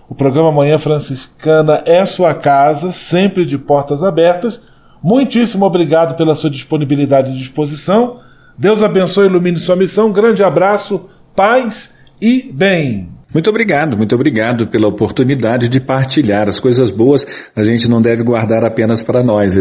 o 0.10 0.16
programa 0.16 0.52
Manhã 0.52 0.80
Franciscana 0.80 1.84
é 1.86 2.04
sua 2.04 2.34
casa, 2.34 2.92
sempre 2.92 3.46
de 3.46 3.60
portas 3.60 4.04
abertas. 4.04 4.60
Muitíssimo 5.04 5.66
obrigado 5.66 6.18
pela 6.18 6.34
sua 6.34 6.50
disponibilidade 6.50 7.30
e 7.30 7.38
disposição. 7.38 8.20
Deus 8.58 8.82
abençoe 8.82 9.26
e 9.26 9.30
ilumine 9.30 9.60
sua 9.60 9.76
missão. 9.76 10.12
Grande 10.12 10.44
abraço, 10.44 11.08
paz 11.36 11.96
e 12.20 12.52
bem. 12.52 13.08
Muito 13.32 13.48
obrigado, 13.48 13.96
muito 13.96 14.16
obrigado 14.16 14.68
pela 14.72 14.88
oportunidade 14.88 15.70
de 15.70 15.80
partilhar 15.80 16.50
as 16.50 16.60
coisas 16.60 16.92
boas. 16.92 17.52
A 17.56 17.62
gente 17.62 17.88
não 17.88 18.02
deve 18.02 18.24
guardar 18.24 18.66
apenas 18.66 19.04
para 19.04 19.24
nós. 19.24 19.56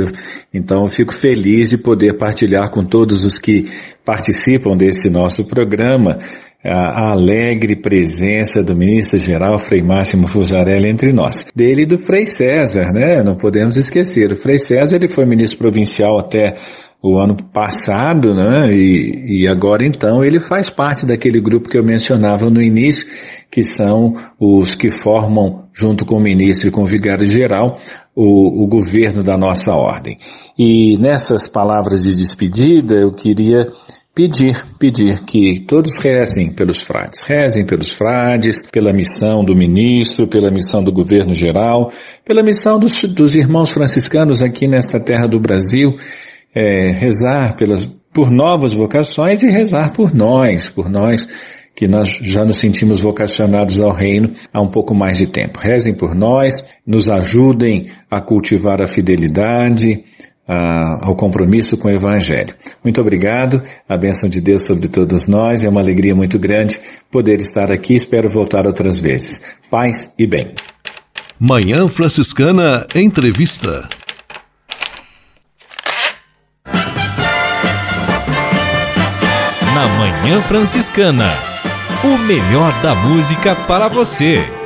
Então, 0.53 0.84
eu 0.84 0.88
fico 0.88 1.12
feliz 1.12 1.68
de 1.68 1.76
poder 1.76 2.16
partilhar 2.16 2.70
com 2.70 2.82
todos 2.82 3.22
os 3.22 3.38
que 3.38 3.70
participam 4.03 4.74
desse 4.74 5.11
nosso 5.11 5.46
programa 5.46 6.16
a, 6.65 7.11
alegre 7.13 7.77
presença 7.77 8.63
do 8.63 8.77
ministro-geral 8.77 9.59
Frei 9.59 9.83
Máximo 9.83 10.27
Fusarelli 10.27 10.89
entre 10.89 11.13
nós. 11.13 11.47
Dele 11.55 11.83
e 11.83 11.87
do 11.87 11.99
Frei 11.99 12.27
César, 12.27 12.93
né? 12.93 13.23
Não 13.23 13.37
podemos 13.37 13.77
esquecer. 13.77 14.33
O 14.33 14.37
Frei 14.37 14.59
César 14.59 14.97
ele 14.97 15.09
foi 15.09 15.25
ministro 15.25 15.59
provincial 15.59 16.19
até 16.19 16.57
o 17.01 17.17
ano 17.17 17.37
passado, 17.53 18.35
né? 18.35 18.73
E, 18.73 19.43
e, 19.43 19.49
agora 19.49 19.87
então 19.87 20.25
ele 20.25 20.41
faz 20.41 20.69
parte 20.69 21.07
daquele 21.07 21.41
grupo 21.41 21.69
que 21.69 21.79
eu 21.79 21.85
mencionava 21.85 22.51
no 22.51 22.61
início, 22.61 23.07
que 23.51 23.63
são 23.63 24.15
os 24.39 24.75
que 24.75 24.91
formam, 24.91 25.69
junto 25.73 26.05
com 26.05 26.17
o 26.17 26.21
ministro 26.21 26.69
e 26.69 26.73
com 26.73 26.83
o 26.83 26.87
vigário 26.87 27.29
geral, 27.31 27.79
o, 28.17 28.65
o 28.65 28.67
governo 28.67 29.23
da 29.23 29.39
nossa 29.39 29.73
ordem. 29.73 30.19
E 30.59 30.99
nessas 30.99 31.47
palavras 31.47 32.03
de 32.03 32.17
despedida, 32.17 32.97
eu 32.97 33.13
queria 33.13 33.69
pedir, 34.19 34.66
pedir 34.81 35.23
que 35.25 35.61
todos 35.64 35.97
rezem 35.97 36.53
pelos 36.53 36.83
frades, 36.83 37.23
rezem 37.23 37.64
pelos 37.64 37.89
frades, 37.89 38.66
pela 38.69 38.93
missão 38.93 39.45
do 39.45 39.55
ministro, 39.55 40.29
pela 40.29 40.51
missão 40.51 40.83
do 40.83 40.91
governo 40.91 41.33
geral, 41.33 41.93
pela 42.25 42.43
missão 42.43 42.81
dos, 42.81 43.01
dos 43.14 43.37
irmãos 43.37 43.71
franciscanos 43.71 44.43
aqui 44.43 44.66
nesta 44.66 44.99
terra 44.99 45.29
do 45.29 45.39
Brasil, 45.39 45.95
é, 46.53 46.91
rezar 46.91 47.55
pelas, 47.55 47.89
por 48.12 48.29
novas 48.29 48.75
vocações 48.75 49.41
e 49.45 49.49
rezar 49.49 49.93
por 49.93 50.12
nós, 50.12 50.69
por 50.69 50.91
nós 50.91 51.29
que 51.77 51.87
nós 51.87 52.11
já 52.21 52.45
nos 52.45 52.59
sentimos 52.59 53.01
vocacionados 53.01 53.81
ao 53.81 53.93
reino 53.93 54.33
há 54.53 54.61
um 54.61 54.69
pouco 54.69 54.97
mais 54.97 55.16
de 55.16 55.31
tempo. 55.31 55.61
Rezem 55.61 55.95
por 55.95 56.12
nós, 56.12 56.69
nos 56.85 57.09
ajudem 57.09 57.89
a 58.11 58.21
cultivar 58.21 58.83
a 58.83 58.87
fidelidade, 58.89 60.03
ao 60.49 61.14
compromisso 61.14 61.76
com 61.76 61.88
o 61.88 61.90
Evangelho. 61.90 62.55
Muito 62.82 63.01
obrigado, 63.01 63.62
a 63.88 63.96
bênção 63.96 64.28
de 64.28 64.40
Deus 64.40 64.62
sobre 64.62 64.88
todos 64.88 65.28
nós, 65.28 65.64
é 65.64 65.68
uma 65.68 65.80
alegria 65.80 66.14
muito 66.14 66.38
grande 66.38 66.80
poder 67.11 67.40
estar 67.40 67.70
aqui, 67.70 67.94
espero 67.94 68.28
voltar 68.28 68.66
outras 68.66 68.99
vezes. 68.99 69.42
Paz 69.70 70.12
e 70.18 70.26
bem. 70.26 70.55
Manhã 71.38 71.86
Franciscana 71.86 72.86
Entrevista. 72.96 73.88
Na 79.74 79.86
Manhã 79.96 80.42
Franciscana, 80.42 81.32
o 82.03 82.18
melhor 82.18 82.72
da 82.82 82.94
música 82.94 83.55
para 83.55 83.86
você. 83.86 84.58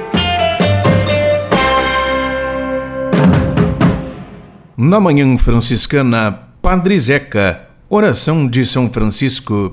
Na 4.84 4.98
Manhã 4.98 5.38
Franciscana, 5.38 6.40
Padre 6.60 6.98
Zeca, 6.98 7.68
Oração 7.88 8.48
de 8.48 8.66
São 8.66 8.90
Francisco. 8.92 9.70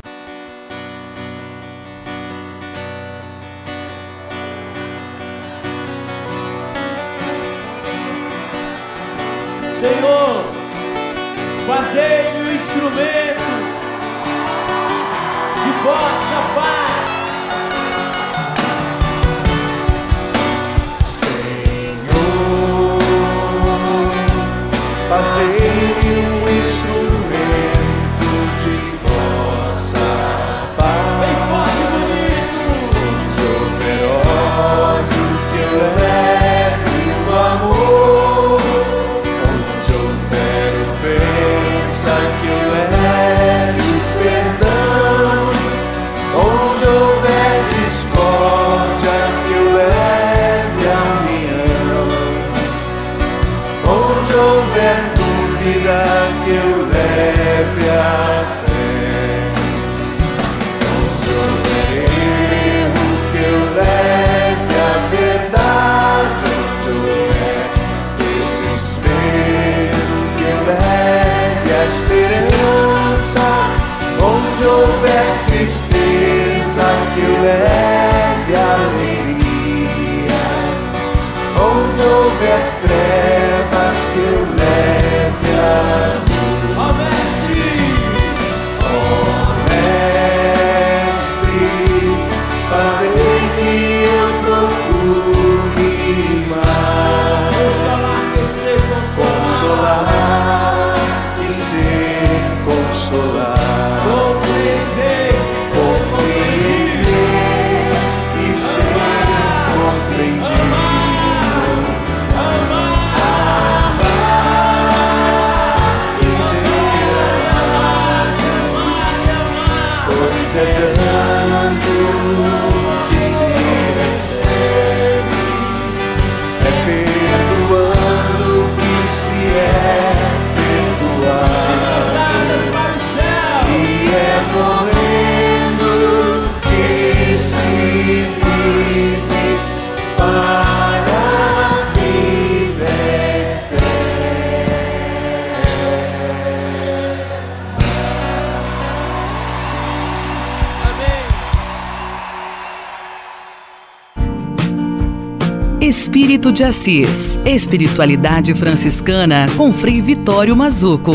De 156.60 156.66
Assis. 156.66 157.40
Espiritualidade 157.46 158.54
franciscana 158.54 159.48
com 159.56 159.72
Frei 159.72 160.02
Vitório 160.02 160.54
Mazuco. 160.58 161.14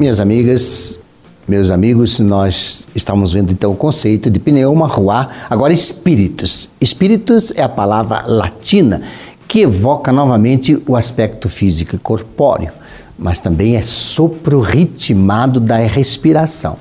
Minhas 0.00 0.18
amigas, 0.18 0.98
meus 1.46 1.70
amigos, 1.70 2.18
nós 2.18 2.88
estamos 2.92 3.32
vendo 3.32 3.52
então 3.52 3.70
o 3.70 3.76
conceito 3.76 4.28
de 4.28 4.40
pneuma, 4.40 4.88
ruá, 4.88 5.28
agora 5.48 5.72
espíritos. 5.72 6.68
Espíritos 6.80 7.52
é 7.54 7.62
a 7.62 7.68
palavra 7.68 8.26
latina 8.26 9.02
que 9.46 9.60
evoca 9.60 10.10
novamente 10.10 10.82
o 10.84 10.96
aspecto 10.96 11.48
físico 11.48 11.94
e 11.94 12.00
corpóreo, 12.00 12.72
mas 13.16 13.38
também 13.38 13.76
é 13.76 13.82
sopro 13.82 14.58
ritmado 14.58 15.60
da 15.60 15.76
respiração. 15.76 16.76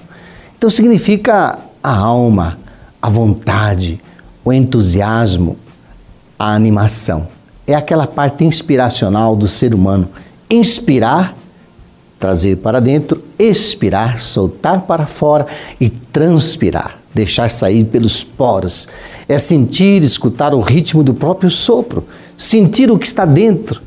Então 0.58 0.68
significa 0.68 1.60
a 1.84 1.96
alma, 1.96 2.58
a 3.00 3.08
vontade, 3.08 4.02
o 4.44 4.52
entusiasmo, 4.52 5.58
a 6.42 6.56
animação. 6.56 7.28
É 7.68 7.76
aquela 7.76 8.08
parte 8.08 8.44
inspiracional 8.44 9.36
do 9.36 9.48
ser 9.48 9.76
humano. 9.76 10.10
Inspirar, 10.50 11.36
trazer 12.20 12.58
para 12.58 12.82
dentro, 12.82 13.24
expirar, 13.38 14.20
soltar 14.20 14.82
para 14.82 15.06
fora 15.06 15.46
e 15.80 15.88
transpirar, 15.88 16.98
deixar 17.14 17.52
sair 17.52 17.84
pelos 17.84 18.24
poros. 18.24 18.88
É 19.30 19.38
sentir, 19.38 20.02
escutar 20.02 20.56
o 20.56 20.62
ritmo 20.62 21.04
do 21.04 21.14
próprio 21.14 21.52
sopro, 21.52 22.08
sentir 22.36 22.90
o 22.90 22.98
que 22.98 23.06
está 23.06 23.24
dentro. 23.24 23.80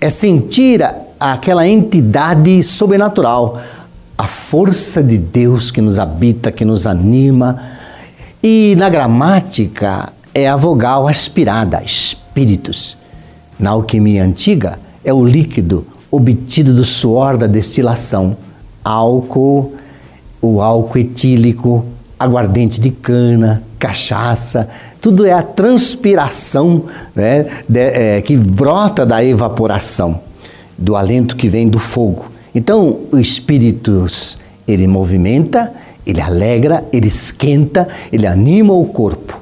É 0.00 0.10
sentir 0.10 0.82
a, 0.82 0.96
aquela 1.20 1.66
entidade 1.66 2.60
sobrenatural, 2.64 3.62
a 4.18 4.26
força 4.26 5.00
de 5.00 5.16
Deus 5.16 5.70
que 5.70 5.80
nos 5.80 6.00
habita, 6.00 6.50
que 6.50 6.64
nos 6.64 6.88
anima. 6.88 7.62
E 8.42 8.74
na 8.76 8.88
gramática 8.88 10.12
é 10.34 10.48
a 10.48 10.56
vogal 10.56 11.06
aspirada, 11.06 11.82
espíritos. 11.84 12.96
Na 13.58 13.70
alquimia 13.70 14.24
antiga 14.24 14.78
é 15.04 15.12
o 15.12 15.24
líquido 15.24 15.86
obtido 16.10 16.74
do 16.74 16.84
suor 16.84 17.36
da 17.36 17.46
destilação, 17.46 18.36
álcool, 18.84 19.74
o 20.40 20.60
álcool 20.60 20.98
etílico, 20.98 21.84
aguardente 22.18 22.80
de 22.80 22.90
cana, 22.90 23.62
cachaça, 23.78 24.68
tudo 25.00 25.26
é 25.26 25.32
a 25.32 25.42
transpiração 25.42 26.84
né, 27.14 27.46
de, 27.68 27.80
é, 27.80 28.20
que 28.20 28.36
brota 28.36 29.04
da 29.04 29.24
evaporação, 29.24 30.20
do 30.78 30.94
alento 30.94 31.36
que 31.36 31.48
vem 31.48 31.68
do 31.68 31.78
fogo. 31.78 32.30
Então, 32.54 33.00
o 33.10 33.18
espíritus, 33.18 34.38
ele 34.68 34.86
movimenta, 34.86 35.72
ele 36.06 36.20
alegra, 36.20 36.84
ele 36.92 37.08
esquenta, 37.08 37.88
ele 38.12 38.26
anima 38.26 38.72
o 38.72 38.86
corpo, 38.86 39.41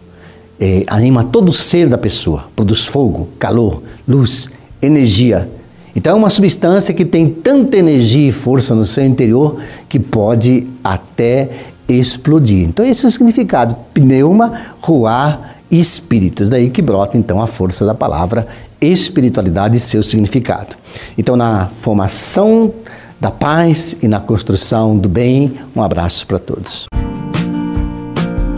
eh, 0.61 0.85
anima 0.87 1.25
todo 1.25 1.49
o 1.49 1.53
ser 1.53 1.89
da 1.89 1.97
pessoa, 1.97 2.45
produz 2.55 2.85
fogo, 2.85 3.29
calor, 3.39 3.83
luz, 4.07 4.51
energia. 4.83 5.51
Então 5.97 6.13
é 6.13 6.15
uma 6.15 6.31
substância 6.31 6.95
que 6.95 7.05
tem 7.05 7.29
tanta 7.29 7.77
energia 7.77 8.29
e 8.29 8.33
força 8.33 8.75
no 8.75 8.85
seu 8.85 9.05
interior 9.05 9.57
que 9.89 9.99
pode 9.99 10.67
até 10.85 11.49
explodir. 11.89 12.69
Então 12.69 12.85
esse 12.85 13.05
é 13.05 13.09
o 13.09 13.11
significado, 13.11 13.75
pneuma, 13.93 14.61
ruar 14.81 15.57
e 15.71 15.81
espíritos. 15.81 16.49
Daí 16.49 16.71
que 16.71 16.83
brota 16.83 17.17
então 17.17 17.41
a 17.41 17.47
força 17.47 17.85
da 17.85 17.95
palavra 17.95 18.47
espiritualidade 18.81 19.77
e 19.77 19.81
seu 19.81 20.03
significado. 20.03 20.77
Então 21.19 21.37
na 21.37 21.69
formação 21.81 22.73
da 23.19 23.31
paz 23.31 23.97
e 24.03 24.09
na 24.09 24.21
construção 24.21 24.97
do 24.97 25.09
bem, 25.09 25.53
um 25.75 25.83
abraço 25.83 26.27
para 26.27 26.39
todos. 26.39 26.87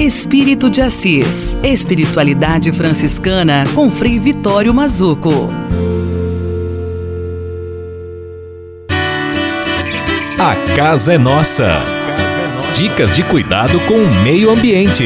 Espírito 0.03 0.69
de 0.69 0.83
Assis. 0.83 1.57
Espiritualidade 1.63 2.73
franciscana 2.73 3.63
com 3.73 3.89
Frei 3.89 4.19
Vitório 4.19 4.75
Mazuco. 4.75 5.31
A 10.41 10.75
casa 10.75 11.13
é 11.13 11.19
nossa. 11.19 11.75
Dicas 12.75 13.15
de 13.15 13.23
cuidado 13.23 13.79
com 13.87 13.95
o 13.95 14.25
meio 14.25 14.51
ambiente. 14.51 15.05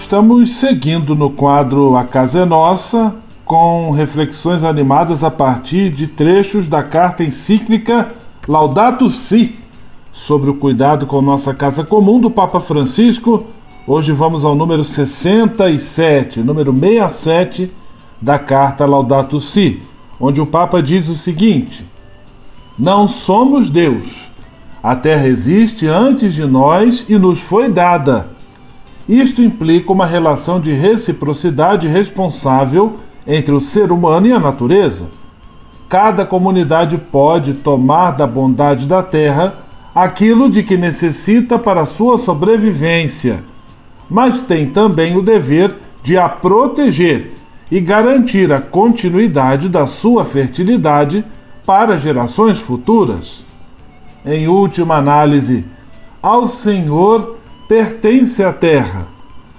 Estamos 0.00 0.56
seguindo 0.56 1.14
no 1.14 1.30
quadro 1.30 1.96
A 1.96 2.02
Casa 2.02 2.40
é 2.40 2.44
Nossa, 2.44 3.14
com 3.44 3.92
reflexões 3.92 4.64
animadas 4.64 5.22
a 5.22 5.30
partir 5.30 5.92
de 5.92 6.08
trechos 6.08 6.66
da 6.66 6.82
carta 6.82 7.22
encíclica 7.22 8.10
Laudato 8.48 9.08
Si, 9.08 9.61
sobre 10.12 10.50
o 10.50 10.54
cuidado 10.54 11.06
com 11.06 11.22
nossa 11.22 11.54
casa 11.54 11.82
comum 11.82 12.20
do 12.20 12.30
Papa 12.30 12.60
Francisco. 12.60 13.46
Hoje 13.86 14.12
vamos 14.12 14.44
ao 14.44 14.54
número 14.54 14.84
67, 14.84 16.40
número 16.40 16.72
67 16.72 17.72
da 18.20 18.38
carta 18.38 18.84
Laudato 18.86 19.40
Si, 19.40 19.80
onde 20.20 20.40
o 20.40 20.46
Papa 20.46 20.82
diz 20.82 21.08
o 21.08 21.16
seguinte: 21.16 21.84
Não 22.78 23.08
somos 23.08 23.70
Deus. 23.70 24.30
A 24.82 24.94
terra 24.94 25.26
existe 25.26 25.86
antes 25.86 26.34
de 26.34 26.44
nós 26.44 27.04
e 27.08 27.16
nos 27.16 27.40
foi 27.40 27.68
dada. 27.68 28.28
Isto 29.08 29.42
implica 29.42 29.92
uma 29.92 30.06
relação 30.06 30.60
de 30.60 30.72
reciprocidade 30.72 31.88
responsável 31.88 32.98
entre 33.26 33.52
o 33.52 33.60
ser 33.60 33.90
humano 33.90 34.26
e 34.26 34.32
a 34.32 34.38
natureza. 34.38 35.06
Cada 35.88 36.24
comunidade 36.24 36.96
pode 36.96 37.54
tomar 37.54 38.12
da 38.12 38.26
bondade 38.26 38.86
da 38.86 39.02
terra 39.02 39.61
aquilo 39.94 40.48
de 40.48 40.62
que 40.62 40.76
necessita 40.76 41.58
para 41.58 41.86
sua 41.86 42.18
sobrevivência, 42.18 43.44
mas 44.08 44.40
tem 44.40 44.70
também 44.70 45.16
o 45.16 45.22
dever 45.22 45.76
de 46.02 46.16
a 46.16 46.28
proteger 46.28 47.32
e 47.70 47.80
garantir 47.80 48.52
a 48.52 48.60
continuidade 48.60 49.68
da 49.68 49.86
sua 49.86 50.24
fertilidade 50.24 51.24
para 51.64 51.96
gerações 51.96 52.58
futuras. 52.58 53.44
Em 54.24 54.48
última 54.48 54.96
análise, 54.96 55.64
ao 56.22 56.46
Senhor 56.46 57.38
pertence 57.68 58.42
a 58.42 58.52
terra, 58.52 59.06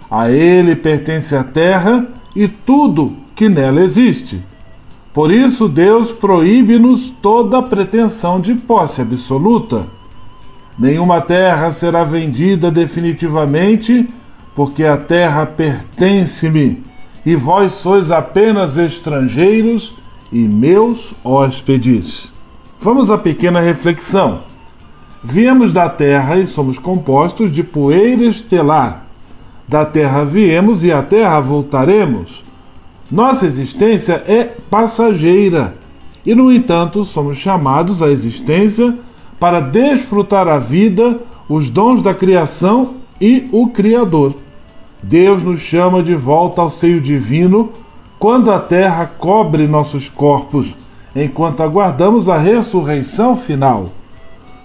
a 0.10 0.30
Ele 0.30 0.76
pertence 0.76 1.36
a 1.36 1.44
terra 1.44 2.08
e 2.36 2.48
tudo 2.48 3.16
que 3.36 3.50
nela 3.50 3.82
existe. 3.82 4.42
Por 5.14 5.32
isso, 5.32 5.68
Deus 5.68 6.12
proíbe-nos 6.12 7.10
toda 7.22 7.62
pretensão 7.62 8.40
de 8.40 8.56
posse 8.56 9.02
absoluta. 9.02 9.86
Nenhuma 10.78 11.22
terra 11.22 11.72
será 11.72 12.04
vendida 12.04 12.72
definitivamente, 12.72 14.08
porque 14.56 14.84
a 14.84 14.98
terra 14.98 15.46
pertence-me, 15.46 16.84
e 17.26 17.36
vós 17.36 17.74
sois 17.74 18.12
apenas 18.12 18.78
estrangeiros 18.78 19.96
e 20.32 20.40
meus 20.40 21.14
hóspedes. 21.24 22.32
Vamos 22.82 23.10
à 23.12 23.18
pequena 23.18 23.62
reflexão. 23.62 24.42
Viemos 25.24 25.72
da 25.72 25.90
terra 25.90 26.38
e 26.38 26.48
somos 26.48 26.78
compostos 26.78 27.52
de 27.52 27.64
poeira 27.64 28.26
estelar. 28.26 29.06
Da 29.68 29.86
terra 29.86 30.26
viemos 30.26 30.84
e 30.84 30.92
à 30.92 31.02
terra 31.02 31.40
voltaremos. 31.40 32.44
Nossa 33.10 33.46
existência 33.46 34.24
é 34.28 34.44
passageira 34.70 35.76
e, 36.26 36.36
no 36.36 36.52
entanto, 36.52 37.06
somos 37.06 37.38
chamados 37.38 38.02
à 38.02 38.10
existência 38.10 38.94
para 39.44 39.60
desfrutar 39.60 40.48
a 40.48 40.58
vida, 40.58 41.20
os 41.50 41.70
dons 41.70 42.02
da 42.02 42.14
criação 42.14 42.94
e 43.20 43.50
o 43.52 43.68
Criador. 43.68 44.36
Deus 45.02 45.44
nos 45.44 45.60
chama 45.60 46.02
de 46.02 46.16
volta 46.16 46.62
ao 46.62 46.70
seio 46.70 47.02
divino 47.02 47.70
quando 48.18 48.50
a 48.50 48.58
terra 48.58 49.06
cobre 49.06 49.68
nossos 49.68 50.08
corpos, 50.08 50.74
enquanto 51.14 51.62
aguardamos 51.62 52.30
a 52.30 52.38
ressurreição 52.38 53.36
final. 53.36 53.88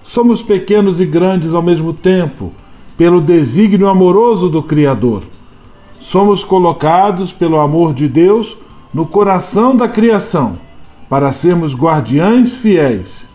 Somos 0.05 0.43
pequenos 0.43 1.01
e 1.01 1.05
grandes 1.05 1.55
ao 1.55 1.63
mesmo 1.63 1.93
tempo, 1.93 2.53
pelo 2.97 3.21
desígnio 3.21 3.89
amoroso 3.89 4.49
do 4.49 4.63
Criador. 4.63 5.25
Somos 5.99 6.45
colocados 6.45 7.33
pelo 7.33 7.59
amor 7.59 7.93
de 7.93 8.07
Deus 8.07 8.57
no 8.95 9.05
coração 9.07 9.75
da 9.75 9.89
criação, 9.89 10.53
para 11.09 11.33
sermos 11.33 11.75
guardiães 11.75 12.53
fiéis. 12.55 13.28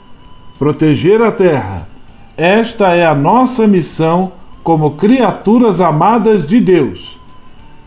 Proteger 0.64 1.22
a 1.22 1.30
terra. 1.30 1.90
Esta 2.38 2.96
é 2.96 3.06
a 3.06 3.14
nossa 3.14 3.68
missão 3.68 4.32
como 4.64 4.92
criaturas 4.92 5.82
amadas 5.82 6.48
de 6.48 6.62
Deus. 6.62 7.20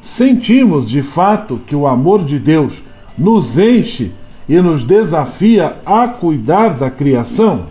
Sentimos 0.02 0.86
de 0.86 1.00
fato 1.00 1.58
que 1.66 1.74
o 1.74 1.86
amor 1.86 2.22
de 2.22 2.38
Deus 2.38 2.82
nos 3.16 3.58
enche 3.58 4.12
e 4.46 4.60
nos 4.60 4.84
desafia 4.84 5.78
a 5.86 6.06
cuidar 6.06 6.74
da 6.74 6.90
criação? 6.90 7.62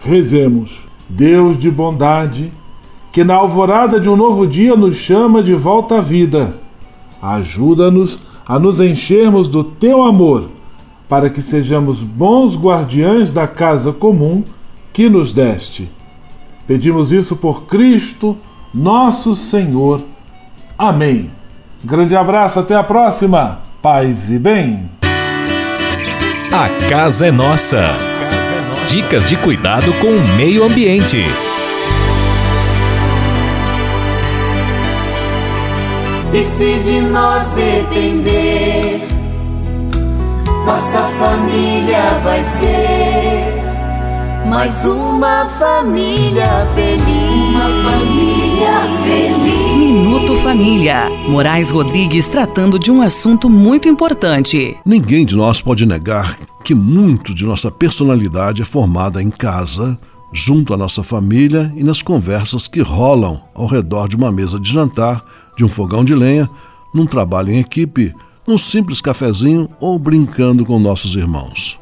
Rezemos. 0.00 0.76
Deus 1.08 1.56
de 1.56 1.70
bondade, 1.70 2.50
que 3.12 3.22
na 3.22 3.36
alvorada 3.36 4.00
de 4.00 4.10
um 4.10 4.16
novo 4.16 4.44
dia 4.44 4.74
nos 4.74 4.96
chama 4.96 5.40
de 5.40 5.54
volta 5.54 5.98
à 5.98 6.00
vida, 6.00 6.56
ajuda-nos 7.22 8.18
a 8.44 8.58
nos 8.58 8.80
enchermos 8.80 9.46
do 9.46 9.62
teu 9.62 10.02
amor, 10.02 10.48
para 11.14 11.30
que 11.30 11.40
sejamos 11.40 12.00
bons 12.00 12.56
guardiães 12.56 13.32
da 13.32 13.46
casa 13.46 13.92
comum 13.92 14.42
que 14.92 15.08
nos 15.08 15.32
deste. 15.32 15.88
Pedimos 16.66 17.12
isso 17.12 17.36
por 17.36 17.66
Cristo, 17.66 18.36
nosso 18.74 19.36
Senhor. 19.36 20.02
Amém. 20.76 21.30
Grande 21.84 22.16
abraço, 22.16 22.58
até 22.58 22.74
a 22.74 22.82
próxima. 22.82 23.60
Paz 23.80 24.28
e 24.28 24.40
bem. 24.40 24.90
A 26.52 26.88
casa 26.90 27.28
é 27.28 27.30
nossa. 27.30 27.90
Dicas 28.88 29.28
de 29.28 29.36
cuidado 29.36 29.92
com 30.00 30.08
o 30.08 30.36
meio 30.36 30.64
ambiente. 30.64 31.24
E 36.32 36.42
se 36.42 36.74
de 36.80 37.00
nós 37.02 37.50
depender, 37.52 39.13
nossa 40.64 41.02
família 41.18 42.18
vai 42.22 42.42
ser 42.42 43.64
mais 44.48 44.74
uma 44.84 45.46
família 45.58 46.66
feliz. 46.74 47.04
Uma 47.50 47.68
família 47.82 48.80
feliz. 49.04 49.76
Minuto 49.76 50.36
Família. 50.36 51.10
Moraes 51.28 51.70
Rodrigues 51.70 52.26
tratando 52.26 52.78
de 52.78 52.90
um 52.90 53.02
assunto 53.02 53.50
muito 53.50 53.88
importante. 53.88 54.74
Ninguém 54.86 55.26
de 55.26 55.36
nós 55.36 55.60
pode 55.60 55.84
negar 55.84 56.38
que 56.64 56.74
muito 56.74 57.34
de 57.34 57.44
nossa 57.44 57.70
personalidade 57.70 58.62
é 58.62 58.64
formada 58.64 59.22
em 59.22 59.30
casa, 59.30 59.98
junto 60.32 60.72
à 60.72 60.78
nossa 60.78 61.02
família 61.02 61.70
e 61.76 61.84
nas 61.84 62.00
conversas 62.00 62.66
que 62.66 62.80
rolam 62.80 63.42
ao 63.54 63.66
redor 63.66 64.08
de 64.08 64.16
uma 64.16 64.32
mesa 64.32 64.58
de 64.58 64.72
jantar, 64.72 65.22
de 65.58 65.64
um 65.64 65.68
fogão 65.68 66.02
de 66.02 66.14
lenha, 66.14 66.48
num 66.94 67.04
trabalho 67.04 67.50
em 67.50 67.58
equipe, 67.58 68.14
num 68.46 68.58
simples 68.58 69.00
cafezinho 69.00 69.68
ou 69.80 69.98
brincando 69.98 70.64
com 70.64 70.78
nossos 70.78 71.16
irmãos. 71.16 71.78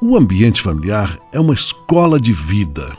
O 0.00 0.16
ambiente 0.16 0.60
familiar 0.60 1.18
é 1.32 1.40
uma 1.40 1.54
escola 1.54 2.20
de 2.20 2.32
vida. 2.32 2.96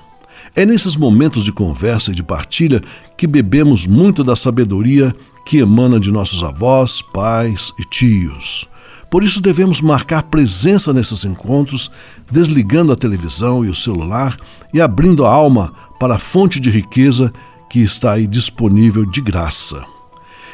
É 0.56 0.66
nesses 0.66 0.98
momentos 0.98 1.44
de 1.44 1.52
conversa 1.52 2.12
e 2.12 2.16
de 2.16 2.24
partilha 2.24 2.82
que 3.16 3.28
bebemos 3.28 3.86
muito 3.86 4.24
da 4.24 4.36
sabedoria 4.36 5.16
que 5.46 5.58
emana 5.60 6.00
de 6.00 6.12
nossos 6.12 6.44
avós, 6.44 7.02
pais 7.02 7.72
e 7.80 7.84
tios. 7.84 8.68
Por 9.10 9.24
isso 9.24 9.42
devemos 9.42 9.82
marcar 9.82 10.24
presença 10.24 10.92
nesses 10.92 11.24
encontros, 11.24 11.90
desligando 12.30 12.92
a 12.92 12.96
televisão 12.96 13.64
e 13.64 13.70
o 13.70 13.76
celular 13.76 14.36
e 14.74 14.82
abrindo 14.82 15.26
a 15.26 15.32
alma 15.32 15.74
para 16.00 16.16
a 16.16 16.20
fonte 16.20 16.60
de 16.60 16.70
riqueza 16.70 17.32
que 17.70 17.80
está 17.80 18.14
aí 18.14 18.28
disponível 18.28 19.06
de 19.06 19.22
graça. 19.22 19.97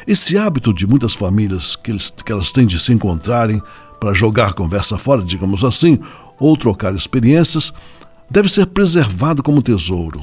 Esse 0.06 0.36
hábito 0.36 0.74
de 0.74 0.86
muitas 0.86 1.14
famílias 1.14 1.74
que, 1.76 1.90
eles, 1.90 2.10
que 2.10 2.30
elas 2.30 2.52
têm 2.52 2.66
de 2.66 2.78
se 2.78 2.92
encontrarem 2.92 3.62
para 3.98 4.12
jogar 4.12 4.52
conversa 4.52 4.98
fora, 4.98 5.22
digamos 5.22 5.64
assim, 5.64 5.98
ou 6.38 6.56
trocar 6.58 6.94
experiências, 6.94 7.72
deve 8.30 8.50
ser 8.50 8.66
preservado 8.66 9.42
como 9.42 9.62
tesouro. 9.62 10.22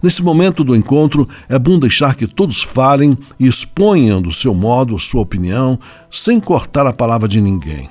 Nesse 0.00 0.22
momento 0.22 0.62
do 0.62 0.76
encontro, 0.76 1.28
é 1.48 1.58
bom 1.58 1.78
deixar 1.78 2.14
que 2.14 2.26
todos 2.26 2.62
falem 2.62 3.18
e 3.38 3.46
exponham 3.46 4.22
do 4.22 4.32
seu 4.32 4.54
modo 4.54 4.98
sua 4.98 5.22
opinião, 5.22 5.78
sem 6.10 6.38
cortar 6.38 6.86
a 6.86 6.92
palavra 6.92 7.26
de 7.26 7.40
ninguém. 7.40 7.90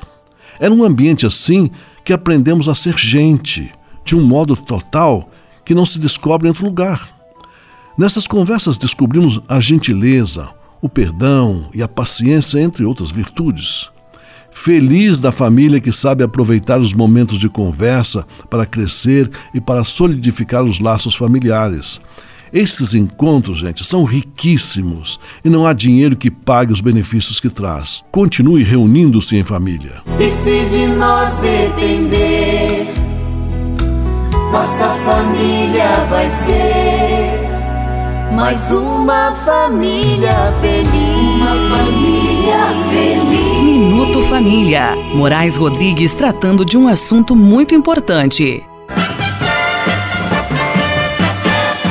É 0.58 0.70
num 0.70 0.84
ambiente 0.84 1.26
assim 1.26 1.70
que 2.06 2.14
aprendemos 2.14 2.70
a 2.70 2.74
ser 2.74 2.98
gente, 2.98 3.72
de 4.06 4.16
um 4.16 4.24
modo 4.24 4.56
total 4.56 5.30
que 5.66 5.76
não 5.76 5.86
se 5.86 6.00
descobre 6.00 6.48
em 6.48 6.52
outro 6.52 6.66
lugar. 6.66 7.10
Nessas 7.98 8.26
conversas 8.26 8.78
descobrimos 8.78 9.42
a 9.48 9.60
gentileza, 9.60 10.50
o 10.82 10.90
perdão 10.90 11.70
e 11.74 11.82
a 11.82 11.88
paciência, 11.88 12.60
entre 12.60 12.86
outras 12.86 13.12
virtudes. 13.12 13.90
Feliz 14.52 15.20
da 15.20 15.32
família 15.32 15.80
que 15.80 15.92
sabe 15.92 16.24
aproveitar 16.24 16.80
os 16.80 16.94
momentos 16.94 17.38
de 17.38 17.48
conversa 17.50 18.26
para 18.50 18.66
crescer 18.66 19.30
e 19.54 19.62
para 19.62 19.84
solidificar 19.84 20.64
os 20.64 20.80
laços 20.80 21.16
familiares. 21.16 22.02
Esses 22.52 22.96
encontros, 22.96 23.60
gente, 23.60 23.86
são 23.86 24.04
riquíssimos 24.04 25.20
e 25.46 25.50
não 25.50 25.68
há 25.68 25.74
dinheiro 25.74 26.18
que 26.18 26.32
pague 26.32 26.74
os 26.74 26.82
benefícios 26.82 27.40
que 27.40 27.50
traz. 27.50 28.04
Continue 28.12 28.64
reunindo-se 28.64 29.38
em 29.38 29.44
família. 29.44 30.02
E 30.20 30.32
se 30.32 30.66
de 30.66 30.88
nós 30.88 31.36
depender, 31.38 32.92
nossa 34.52 34.88
família 35.06 36.06
vai 36.10 36.28
ser 36.28 36.99
mais 38.40 38.72
uma 38.72 39.34
família 39.44 40.32
feliz. 40.62 41.36
Uma 41.36 41.78
família 41.78 42.68
feliz. 42.90 43.62
Minuto 43.62 44.24
Família. 44.24 44.96
Moraes 45.14 45.58
Rodrigues 45.58 46.14
tratando 46.14 46.64
de 46.64 46.78
um 46.78 46.88
assunto 46.88 47.36
muito 47.36 47.76
importante. 47.76 48.66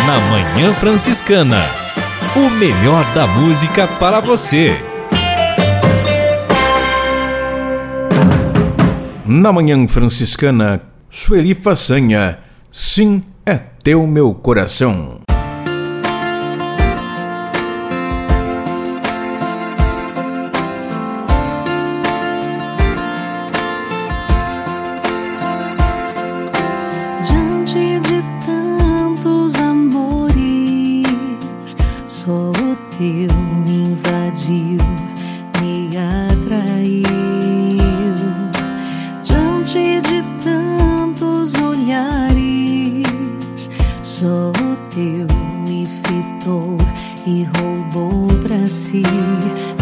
Na 0.06 0.18
Manhã 0.30 0.72
Franciscana. 0.72 1.66
O 2.34 2.48
melhor 2.48 3.04
da 3.12 3.26
música 3.26 3.86
para 3.86 4.20
você. 4.20 4.74
Na 9.26 9.52
Manhã 9.52 9.86
Franciscana, 9.86 10.80
Sueli 11.10 11.52
Façanha. 11.52 12.38
Sim, 12.72 13.22
é 13.44 13.56
teu 13.82 14.06
meu 14.06 14.32
coração. 14.32 15.27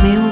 meu 0.02 0.25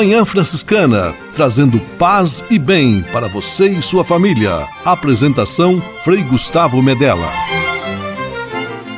Manhã 0.00 0.24
Franciscana, 0.24 1.14
trazendo 1.34 1.78
paz 1.98 2.42
e 2.48 2.58
bem 2.58 3.02
para 3.12 3.28
você 3.28 3.68
e 3.68 3.82
sua 3.82 4.02
família. 4.02 4.66
Apresentação 4.82 5.78
Frei 6.02 6.22
Gustavo 6.22 6.80
Medella. 6.82 7.30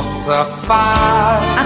De 0.00 0.06
vossa 0.06 0.44
paz. 0.66 1.39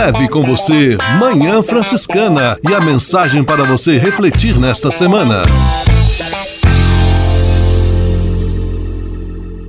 Leve 0.00 0.30
com 0.30 0.42
você 0.42 0.96
Manhã 1.20 1.62
Franciscana 1.62 2.56
e 2.66 2.74
a 2.74 2.80
mensagem 2.80 3.44
para 3.44 3.64
você 3.64 3.98
refletir 3.98 4.58
nesta 4.58 4.90
semana. 4.90 5.42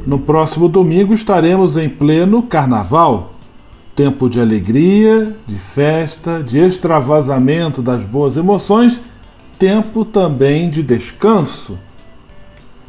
No 0.07 0.19
próximo 0.19 0.69
domingo 0.69 1.13
estaremos 1.13 1.75
em 1.75 1.89
pleno 1.89 2.43
carnaval. 2.43 3.33
Tempo 3.93 4.29
de 4.29 4.39
alegria, 4.39 5.35
de 5.45 5.57
festa, 5.57 6.41
de 6.41 6.59
extravasamento 6.59 7.81
das 7.81 8.01
boas 8.01 8.37
emoções, 8.37 9.01
tempo 9.59 10.05
também 10.05 10.69
de 10.69 10.81
descanso. 10.81 11.77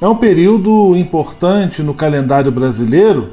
É 0.00 0.06
um 0.06 0.14
período 0.14 0.94
importante 0.94 1.82
no 1.82 1.92
calendário 1.92 2.52
brasileiro 2.52 3.30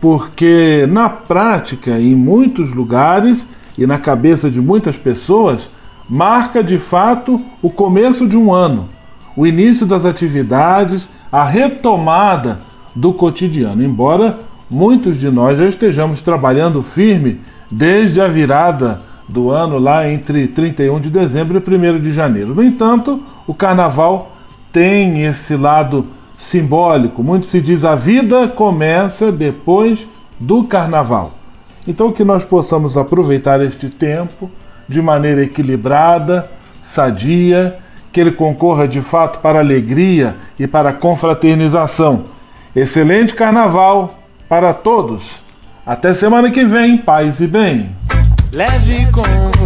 porque, 0.00 0.86
na 0.88 1.08
prática, 1.08 1.98
em 1.98 2.14
muitos 2.14 2.72
lugares 2.72 3.46
e 3.78 3.86
na 3.86 3.98
cabeça 3.98 4.50
de 4.50 4.60
muitas 4.60 4.96
pessoas, 4.96 5.68
marca 6.08 6.62
de 6.62 6.78
fato 6.78 7.40
o 7.62 7.70
começo 7.70 8.26
de 8.26 8.36
um 8.36 8.52
ano, 8.52 8.88
o 9.36 9.46
início 9.46 9.86
das 9.86 10.04
atividades, 10.04 11.08
a 11.30 11.44
retomada 11.44 12.60
do 12.94 13.12
cotidiano. 13.12 13.82
Embora 13.82 14.38
muitos 14.70 15.18
de 15.18 15.30
nós 15.30 15.58
já 15.58 15.66
estejamos 15.66 16.20
trabalhando 16.20 16.82
firme 16.82 17.40
desde 17.70 18.20
a 18.20 18.28
virada 18.28 19.00
do 19.28 19.50
ano, 19.50 19.78
lá 19.78 20.08
entre 20.08 20.46
31 20.46 21.00
de 21.00 21.10
dezembro 21.10 21.60
e 21.60 21.96
1 21.96 22.00
de 22.00 22.12
janeiro. 22.12 22.54
No 22.54 22.62
entanto, 22.62 23.20
o 23.46 23.52
carnaval 23.52 24.36
tem 24.72 25.24
esse 25.24 25.56
lado 25.56 26.06
simbólico. 26.38 27.22
Muito 27.22 27.46
se 27.46 27.60
diz 27.60 27.84
a 27.84 27.94
vida 27.94 28.48
começa 28.48 29.30
depois 29.32 30.06
do 30.38 30.64
carnaval. 30.64 31.32
Então 31.86 32.12
que 32.12 32.24
nós 32.24 32.44
possamos 32.44 32.96
aproveitar 32.96 33.60
este 33.60 33.88
tempo 33.88 34.50
de 34.88 35.00
maneira 35.00 35.42
equilibrada, 35.42 36.50
sadia, 36.82 37.78
que 38.12 38.20
ele 38.20 38.32
concorra 38.32 38.88
de 38.88 39.00
fato 39.02 39.40
para 39.40 39.58
a 39.58 39.62
alegria 39.62 40.36
e 40.58 40.66
para 40.66 40.92
confraternização. 40.92 42.24
Excelente 42.74 43.34
carnaval 43.34 44.18
para 44.48 44.72
todos. 44.72 45.30
Até 45.84 46.14
semana 46.14 46.50
que 46.50 46.64
vem, 46.64 46.98
paz 46.98 47.40
e 47.40 47.46
bem. 47.46 47.90
Leve 48.52 49.06
com 49.12 49.65